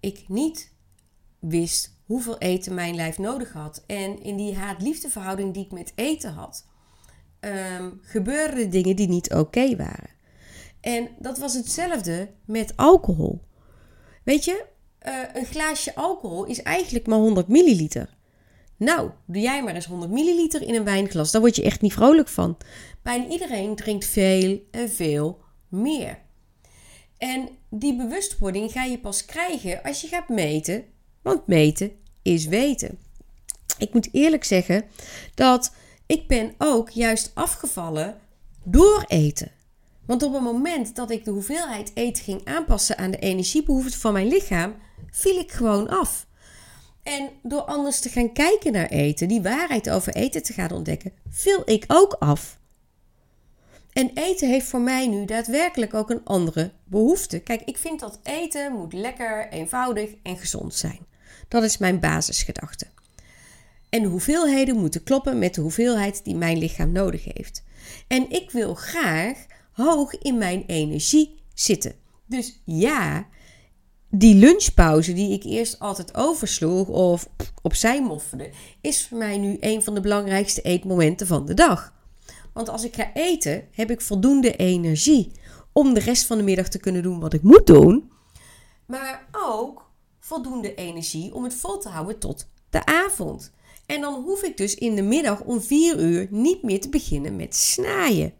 ik 0.00 0.28
niet 0.28 0.72
wist 1.38 1.96
hoeveel 2.04 2.38
eten 2.38 2.74
mijn 2.74 2.94
lijf 2.94 3.18
nodig 3.18 3.52
had. 3.52 3.84
En 3.86 4.22
in 4.22 4.36
die 4.36 4.56
haat-liefdeverhouding 4.56 5.54
die 5.54 5.64
ik 5.64 5.72
met 5.72 5.92
eten 5.94 6.32
had, 6.32 6.66
um, 7.40 8.00
gebeurden 8.02 8.70
dingen 8.70 8.96
die 8.96 9.08
niet 9.08 9.34
oké 9.34 9.76
waren. 9.76 10.10
En 10.80 11.08
dat 11.18 11.38
was 11.38 11.54
hetzelfde 11.54 12.30
met 12.44 12.76
alcohol. 12.76 13.44
Weet 14.24 14.44
je, 14.44 14.66
uh, 15.08 15.14
een 15.34 15.46
glaasje 15.46 15.94
alcohol 15.94 16.44
is 16.44 16.62
eigenlijk 16.62 17.06
maar 17.06 17.18
100 17.18 17.48
milliliter. 17.48 18.16
Nou, 18.76 19.10
doe 19.26 19.42
jij 19.42 19.62
maar 19.62 19.74
eens 19.74 19.86
100 19.86 20.10
milliliter 20.10 20.62
in 20.62 20.74
een 20.74 20.84
wijnglas, 20.84 21.30
daar 21.30 21.40
word 21.40 21.56
je 21.56 21.62
echt 21.62 21.80
niet 21.80 21.92
vrolijk 21.92 22.28
van. 22.28 22.56
Bijna 23.02 23.26
iedereen 23.26 23.76
drinkt 23.76 24.04
veel 24.04 24.60
en 24.70 24.90
veel 24.90 25.40
meer. 25.68 26.18
En 27.18 27.48
die 27.70 27.96
bewustwording 27.96 28.72
ga 28.72 28.84
je 28.84 28.98
pas 28.98 29.24
krijgen 29.24 29.82
als 29.82 30.00
je 30.00 30.08
gaat 30.08 30.28
meten, 30.28 30.84
want 31.22 31.46
meten 31.46 31.90
is 32.22 32.46
weten. 32.46 32.98
Ik 33.78 33.92
moet 33.92 34.08
eerlijk 34.12 34.44
zeggen 34.44 34.84
dat 35.34 35.72
ik 36.06 36.26
ben 36.26 36.54
ook 36.58 36.90
juist 36.90 37.30
afgevallen 37.34 38.18
door 38.64 39.04
eten. 39.06 39.50
Want 40.06 40.22
op 40.22 40.32
het 40.32 40.42
moment 40.42 40.96
dat 40.96 41.10
ik 41.10 41.24
de 41.24 41.30
hoeveelheid 41.30 41.90
eten 41.94 42.24
ging 42.24 42.44
aanpassen 42.44 42.98
aan 42.98 43.10
de 43.10 43.18
energiebehoeften 43.18 44.00
van 44.00 44.12
mijn 44.12 44.28
lichaam, 44.28 44.74
viel 45.10 45.38
ik 45.38 45.52
gewoon 45.52 45.88
af. 45.88 46.26
En 47.02 47.30
door 47.42 47.60
anders 47.60 48.00
te 48.00 48.08
gaan 48.08 48.32
kijken 48.32 48.72
naar 48.72 48.88
eten, 48.88 49.28
die 49.28 49.42
waarheid 49.42 49.90
over 49.90 50.14
eten 50.14 50.42
te 50.42 50.52
gaan 50.52 50.70
ontdekken, 50.70 51.12
viel 51.30 51.62
ik 51.64 51.84
ook 51.86 52.12
af. 52.12 52.58
En 53.92 54.10
eten 54.14 54.48
heeft 54.48 54.66
voor 54.66 54.80
mij 54.80 55.06
nu 55.06 55.24
daadwerkelijk 55.24 55.94
ook 55.94 56.10
een 56.10 56.24
andere 56.24 56.72
behoefte. 56.84 57.38
Kijk, 57.38 57.62
ik 57.64 57.78
vind 57.78 58.00
dat 58.00 58.20
eten 58.22 58.72
moet 58.72 58.92
lekker, 58.92 59.48
eenvoudig 59.48 60.10
en 60.22 60.38
gezond 60.38 60.74
zijn. 60.74 61.06
Dat 61.48 61.62
is 61.62 61.78
mijn 61.78 62.00
basisgedachte. 62.00 62.86
En 63.88 64.02
de 64.02 64.08
hoeveelheden 64.08 64.76
moeten 64.76 65.02
kloppen 65.02 65.38
met 65.38 65.54
de 65.54 65.60
hoeveelheid 65.60 66.24
die 66.24 66.34
mijn 66.34 66.58
lichaam 66.58 66.92
nodig 66.92 67.24
heeft. 67.24 67.64
En 68.06 68.30
ik 68.30 68.50
wil 68.50 68.74
graag 68.74 69.46
hoog 69.72 70.18
in 70.18 70.38
mijn 70.38 70.64
energie 70.66 71.42
zitten. 71.54 71.94
Dus 72.26 72.60
ja, 72.64 73.26
die 74.10 74.34
lunchpauze 74.34 75.12
die 75.12 75.32
ik 75.32 75.44
eerst 75.44 75.78
altijd 75.78 76.14
oversloeg 76.14 76.88
of 76.88 77.28
opzij 77.62 78.02
mofferde, 78.02 78.50
is 78.80 79.06
voor 79.06 79.18
mij 79.18 79.38
nu 79.38 79.56
een 79.60 79.82
van 79.82 79.94
de 79.94 80.00
belangrijkste 80.00 80.62
eetmomenten 80.62 81.26
van 81.26 81.46
de 81.46 81.54
dag. 81.54 81.92
Want 82.52 82.68
als 82.68 82.84
ik 82.84 82.94
ga 82.94 83.10
eten, 83.14 83.64
heb 83.70 83.90
ik 83.90 84.00
voldoende 84.00 84.56
energie 84.56 85.32
om 85.72 85.94
de 85.94 86.00
rest 86.00 86.26
van 86.26 86.36
de 86.36 86.42
middag 86.42 86.68
te 86.68 86.78
kunnen 86.78 87.02
doen 87.02 87.20
wat 87.20 87.32
ik 87.32 87.42
moet 87.42 87.66
doen. 87.66 88.10
Maar 88.86 89.28
ook 89.32 89.90
voldoende 90.20 90.74
energie 90.74 91.34
om 91.34 91.44
het 91.44 91.54
vol 91.54 91.78
te 91.78 91.88
houden 91.88 92.18
tot 92.18 92.48
de 92.70 92.86
avond. 92.86 93.52
En 93.86 94.00
dan 94.00 94.22
hoef 94.22 94.42
ik 94.42 94.56
dus 94.56 94.74
in 94.74 94.94
de 94.94 95.02
middag 95.02 95.40
om 95.40 95.60
4 95.60 95.98
uur 95.98 96.26
niet 96.30 96.62
meer 96.62 96.80
te 96.80 96.88
beginnen 96.88 97.36
met 97.36 97.56
snaaien. 97.56 98.32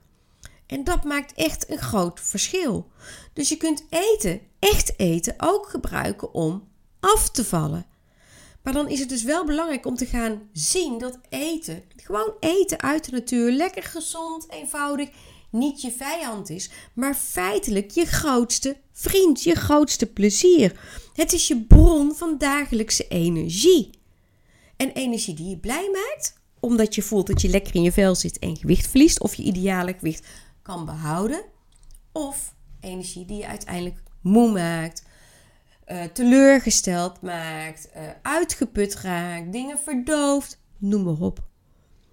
En 0.68 0.85
dat 0.85 1.04
maakt 1.04 1.35
echt 1.35 1.70
een 1.70 1.78
groot 1.78 2.20
verschil. 2.20 2.90
Dus 3.33 3.48
je 3.48 3.57
kunt 3.57 3.85
eten, 3.90 4.40
echt 4.59 4.92
eten, 4.96 5.35
ook 5.37 5.68
gebruiken 5.68 6.35
om 6.35 6.68
af 7.00 7.31
te 7.31 7.44
vallen. 7.44 7.87
Maar 8.62 8.72
dan 8.72 8.88
is 8.88 9.00
het 9.00 9.09
dus 9.09 9.22
wel 9.22 9.44
belangrijk 9.44 9.87
om 9.87 9.96
te 9.96 10.07
gaan 10.07 10.48
zien 10.52 10.98
dat 10.98 11.18
eten, 11.28 11.83
gewoon 11.96 12.33
eten 12.40 12.81
uit 12.81 13.04
de 13.04 13.12
natuur, 13.12 13.52
lekker 13.52 13.83
gezond, 13.83 14.52
eenvoudig, 14.52 15.09
niet 15.50 15.83
je 15.83 15.90
vijand 15.90 16.50
is, 16.50 16.70
maar 16.94 17.14
feitelijk 17.14 17.90
je 17.90 18.04
grootste 18.04 18.76
vriend, 18.92 19.42
je 19.42 19.54
grootste 19.54 20.07
plezier. 20.07 20.81
Het 21.14 21.33
is 21.33 21.48
je 21.48 21.64
bron 21.64 22.14
van 22.14 22.38
dagelijkse 22.38 23.09
energie. 23.09 23.90
En 24.76 24.92
energie 24.92 25.35
die 25.35 25.48
je 25.48 25.59
blij 25.59 25.90
maakt, 25.92 26.35
omdat 26.61 26.94
je 26.94 27.02
voelt 27.02 27.26
dat 27.26 27.40
je 27.40 27.48
lekker 27.48 27.74
in 27.74 27.83
je 27.83 27.92
vel 27.92 28.14
zit 28.14 28.38
en 28.38 28.57
gewicht 28.57 28.88
verliest, 28.88 29.20
of 29.20 29.35
je 29.35 29.42
ideale 29.42 29.94
gewicht 29.98 30.26
kan 30.68 30.85
behouden. 30.85 31.44
Of 32.12 32.54
energie 32.81 33.24
die 33.24 33.37
je 33.37 33.46
uiteindelijk 33.46 34.02
moe 34.20 34.52
maakt, 34.52 35.02
uh, 35.87 36.04
teleurgesteld 36.04 37.20
maakt, 37.20 37.88
uh, 37.96 38.02
uitgeput 38.22 38.94
raakt, 38.94 39.52
dingen 39.52 39.78
verdooft, 39.78 40.61
noem 40.78 41.02
maar 41.02 41.26
op. 41.26 41.46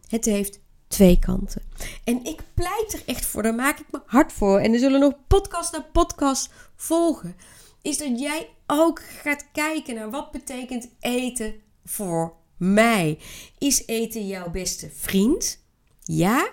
Het 0.07 0.25
heeft 0.25 0.59
twee 0.87 1.19
kanten. 1.19 1.61
En 2.03 2.23
ik 2.23 2.41
pleit 2.53 2.93
er 2.93 3.03
echt 3.05 3.25
voor, 3.25 3.43
daar 3.43 3.55
maak 3.55 3.79
ik 3.79 3.91
me 3.91 4.01
hard 4.05 4.33
voor. 4.33 4.59
En 4.59 4.73
er 4.73 4.79
zullen 4.79 4.99
nog 4.99 5.13
podcast 5.27 5.71
na 5.71 5.85
podcast 5.91 6.49
volgen. 6.75 7.35
Is 7.81 7.97
dat 7.97 8.19
jij 8.19 8.49
ook 8.67 9.01
gaat 9.01 9.45
kijken 9.51 9.95
naar 9.95 10.09
wat 10.09 10.31
betekent 10.31 10.89
eten 10.99 11.55
voor 11.85 12.33
mij. 12.57 13.19
Is 13.57 13.87
eten 13.87 14.27
jouw 14.27 14.49
beste 14.49 14.89
vriend? 14.89 15.63
Ja? 16.03 16.49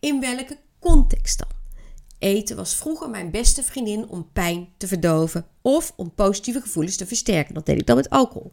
In 0.00 0.20
welke 0.20 0.58
context 0.90 1.38
dan? 1.38 1.48
Eten 2.18 2.56
was 2.56 2.74
vroeger 2.74 3.10
mijn 3.10 3.30
beste 3.30 3.62
vriendin 3.62 4.08
om 4.08 4.28
pijn 4.32 4.68
te 4.76 4.86
verdoven 4.86 5.46
of 5.62 5.92
om 5.96 6.14
positieve 6.14 6.60
gevoelens 6.60 6.96
te 6.96 7.06
versterken. 7.06 7.54
Dat 7.54 7.66
deed 7.66 7.80
ik 7.80 7.86
dan 7.86 7.96
met 7.96 8.10
alcohol. 8.10 8.52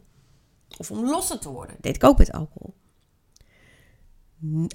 Of 0.78 0.90
om 0.90 1.04
losser 1.04 1.38
te 1.38 1.50
worden. 1.50 1.76
Deed 1.80 1.96
ik 1.96 2.04
ook 2.04 2.18
met 2.18 2.32
alcohol. 2.32 2.74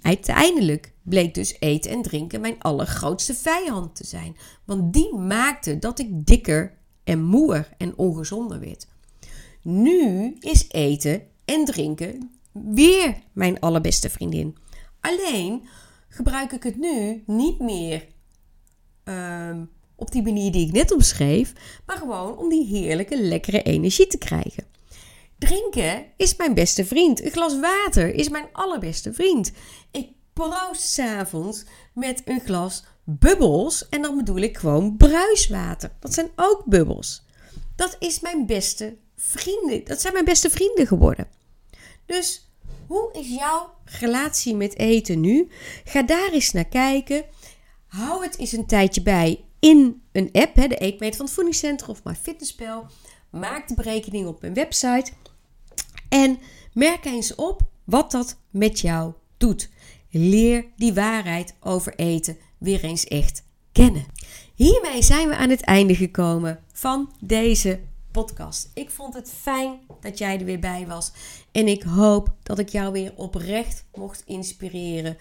Uiteindelijk 0.01 0.93
bleek 1.03 1.33
dus 1.33 1.55
eten 1.59 1.91
en 1.91 2.01
drinken 2.01 2.41
mijn 2.41 2.59
allergrootste 2.59 3.33
vijand 3.33 3.95
te 3.95 4.05
zijn. 4.05 4.37
Want 4.65 4.93
die 4.93 5.15
maakte 5.15 5.79
dat 5.79 5.99
ik 5.99 6.25
dikker 6.25 6.77
en 7.03 7.23
moer 7.23 7.69
en 7.77 7.97
ongezonder 7.97 8.59
werd. 8.59 8.87
Nu 9.61 10.35
is 10.39 10.65
eten 10.69 11.21
en 11.45 11.65
drinken 11.65 12.31
weer 12.51 13.17
mijn 13.33 13.59
allerbeste 13.59 14.09
vriendin. 14.09 14.57
Alleen 15.01 15.67
gebruik 16.17 16.51
ik 16.51 16.63
het 16.63 16.77
nu 16.77 17.23
niet 17.25 17.59
meer 17.59 18.07
Ehm, 19.07 19.65
op 19.95 20.11
die 20.11 20.23
manier 20.23 20.51
die 20.51 20.67
ik 20.67 20.73
net 20.73 20.91
omschreef, 20.91 21.53
maar 21.85 21.97
gewoon 21.97 22.37
om 22.37 22.49
die 22.49 22.65
heerlijke, 22.65 23.21
lekkere 23.21 23.61
energie 23.61 24.07
te 24.07 24.17
krijgen. 24.17 24.63
Drinken 25.37 26.05
is 26.17 26.35
mijn 26.35 26.53
beste 26.53 26.85
vriend. 26.85 27.23
Een 27.23 27.31
glas 27.31 27.59
water 27.59 28.13
is 28.13 28.29
mijn 28.29 28.47
allerbeste 28.51 29.13
vriend. 29.13 29.51
Ik 29.91 30.09
proost 30.33 30.81
s'avonds 30.81 31.63
met 31.93 32.21
een 32.25 32.41
glas 32.45 32.83
bubbels 33.03 33.89
en 33.89 34.01
dan 34.01 34.17
bedoel 34.17 34.37
ik 34.37 34.57
gewoon 34.57 34.97
bruiswater. 34.97 35.91
Dat 35.99 36.13
zijn 36.13 36.29
ook 36.35 36.63
bubbels. 36.65 37.25
Dat 37.75 37.95
is 37.99 38.19
mijn 38.19 38.45
beste 38.45 38.97
vrienden. 39.15 39.83
Dat 39.83 40.01
zijn 40.01 40.13
mijn 40.13 40.25
beste 40.25 40.49
vrienden 40.49 40.87
geworden. 40.87 41.27
Dus 42.05 42.46
hoe 42.87 43.13
is 43.13 43.27
jouw 43.29 43.73
relatie 43.85 44.55
met 44.55 44.77
eten 44.77 45.19
nu? 45.19 45.47
Ga 45.83 46.03
daar 46.03 46.31
eens 46.31 46.51
naar 46.51 46.67
kijken. 46.67 47.23
Hou 47.87 48.23
het 48.23 48.37
eens 48.37 48.51
een 48.51 48.65
tijdje 48.65 49.01
bij 49.01 49.45
in 49.59 50.01
een 50.11 50.29
app, 50.31 50.55
hè, 50.55 50.67
de 50.67 50.77
eetmeter 50.77 51.15
van 51.15 51.25
het 51.25 51.33
voedingscentrum 51.33 51.89
of 51.89 52.03
MyFitnessPal. 52.03 52.85
Maak 53.29 53.67
de 53.67 53.73
berekening 53.73 54.27
op 54.27 54.41
mijn 54.41 54.53
website. 54.53 55.11
En 56.09 56.39
merk 56.73 57.05
eens 57.05 57.35
op 57.35 57.61
wat 57.83 58.11
dat 58.11 58.37
met 58.49 58.79
jou 58.79 59.13
doet. 59.37 59.69
Leer 60.09 60.65
die 60.75 60.93
waarheid 60.93 61.55
over 61.59 61.95
eten 61.95 62.37
weer 62.57 62.83
eens 62.83 63.05
echt 63.05 63.43
kennen. 63.71 64.05
Hiermee 64.55 65.01
zijn 65.01 65.27
we 65.27 65.35
aan 65.35 65.49
het 65.49 65.61
einde 65.61 65.95
gekomen 65.95 66.63
van 66.73 67.11
deze 67.19 67.79
podcast. 68.23 68.71
Ik 68.73 68.89
vond 68.89 69.13
het 69.13 69.31
fijn 69.31 69.79
dat 69.99 70.17
jij 70.17 70.39
er 70.39 70.45
weer 70.45 70.59
bij 70.59 70.87
was. 70.87 71.11
En 71.51 71.67
ik 71.67 71.83
hoop 71.83 72.33
dat 72.43 72.59
ik 72.59 72.69
jou 72.69 72.91
weer 72.91 73.13
oprecht 73.15 73.85
mocht 73.93 74.23
inspireren. 74.25 75.17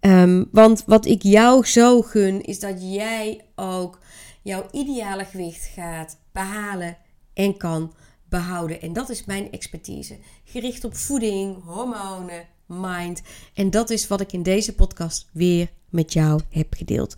Ehm, 0.00 0.44
want 0.50 0.84
wat 0.86 1.06
ik 1.06 1.22
jou 1.22 1.66
zo 1.66 2.02
gun, 2.02 2.42
is 2.42 2.60
dat 2.60 2.94
jij 2.94 3.44
ook 3.54 3.98
jouw 4.42 4.66
ideale 4.72 5.24
gewicht 5.24 5.64
gaat 5.64 6.18
behalen 6.32 6.96
en 7.34 7.56
kan 7.56 7.94
behouden. 8.28 8.80
En 8.80 8.92
dat 8.92 9.08
is 9.08 9.24
mijn 9.24 9.50
expertise. 9.52 10.18
Gericht 10.44 10.84
op 10.84 10.96
voeding, 10.96 11.64
hormonen, 11.64 12.48
mind. 12.66 13.22
En 13.54 13.70
dat 13.70 13.90
is 13.90 14.06
wat 14.06 14.20
ik 14.20 14.32
in 14.32 14.42
deze 14.42 14.74
podcast 14.74 15.28
weer 15.32 15.70
met 15.90 16.12
jou 16.12 16.40
heb 16.50 16.74
gedeeld. 16.74 17.14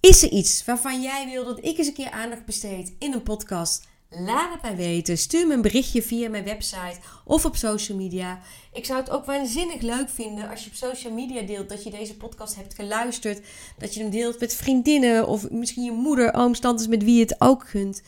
Is 0.00 0.22
er 0.22 0.30
iets 0.30 0.64
waarvan 0.64 1.02
jij 1.02 1.26
wil 1.26 1.44
dat 1.44 1.64
ik 1.64 1.78
eens 1.78 1.86
een 1.86 1.94
keer 1.94 2.10
aandacht 2.10 2.44
besteed 2.44 2.92
in 2.98 3.12
een 3.12 3.22
podcast? 3.22 3.86
Laat 4.10 4.52
het 4.52 4.62
mij 4.62 4.76
weten. 4.76 5.18
Stuur 5.18 5.46
me 5.46 5.54
een 5.54 5.62
berichtje 5.62 6.02
via 6.02 6.28
mijn 6.28 6.44
website 6.44 6.98
of 7.24 7.44
op 7.44 7.56
social 7.56 7.98
media. 7.98 8.40
Ik 8.72 8.84
zou 8.84 9.00
het 9.00 9.10
ook 9.10 9.24
waanzinnig 9.24 9.80
leuk 9.80 10.08
vinden 10.08 10.48
als 10.48 10.64
je 10.64 10.70
op 10.70 10.76
social 10.76 11.12
media 11.12 11.42
deelt 11.42 11.68
dat 11.68 11.84
je 11.84 11.90
deze 11.90 12.16
podcast 12.16 12.56
hebt 12.56 12.74
geluisterd. 12.74 13.40
Dat 13.78 13.94
je 13.94 14.00
hem 14.00 14.10
deelt 14.10 14.40
met 14.40 14.54
vriendinnen 14.54 15.26
of 15.26 15.50
misschien 15.50 15.84
je 15.84 15.92
moeder, 15.92 16.34
ooms, 16.34 16.60
tantes, 16.60 16.88
met 16.88 17.04
wie 17.04 17.14
je 17.14 17.20
het 17.20 17.40
ook 17.40 17.68
gunt. 17.68 18.02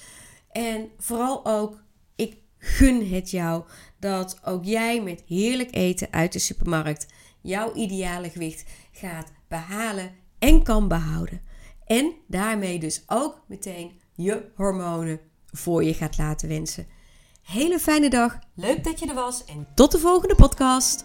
En 0.52 0.88
vooral 0.98 1.46
ook, 1.46 1.82
ik 2.16 2.36
gun 2.58 3.10
het 3.10 3.30
jou 3.30 3.64
dat 4.00 4.38
ook 4.44 4.64
jij 4.64 5.02
met 5.02 5.22
heerlijk 5.26 5.74
eten 5.74 6.08
uit 6.10 6.32
de 6.32 6.38
supermarkt 6.38 7.06
jouw 7.40 7.74
ideale 7.74 8.30
gewicht 8.30 8.64
gaat 8.92 9.32
behalen 9.48 10.10
en 10.38 10.62
kan 10.62 10.88
behouden. 10.88 11.40
En 11.86 12.12
daarmee 12.26 12.78
dus 12.78 13.02
ook 13.06 13.42
meteen 13.46 14.00
je 14.14 14.50
hormonen 14.54 15.20
voor 15.52 15.84
je 15.84 15.94
gaat 15.94 16.18
laten 16.18 16.48
wensen. 16.48 16.86
Hele 17.42 17.78
fijne 17.78 18.10
dag, 18.10 18.38
leuk 18.54 18.84
dat 18.84 18.98
je 18.98 19.06
er 19.06 19.14
was 19.14 19.44
en 19.44 19.66
tot 19.74 19.92
de 19.92 19.98
volgende 19.98 20.34
podcast. 20.34 21.04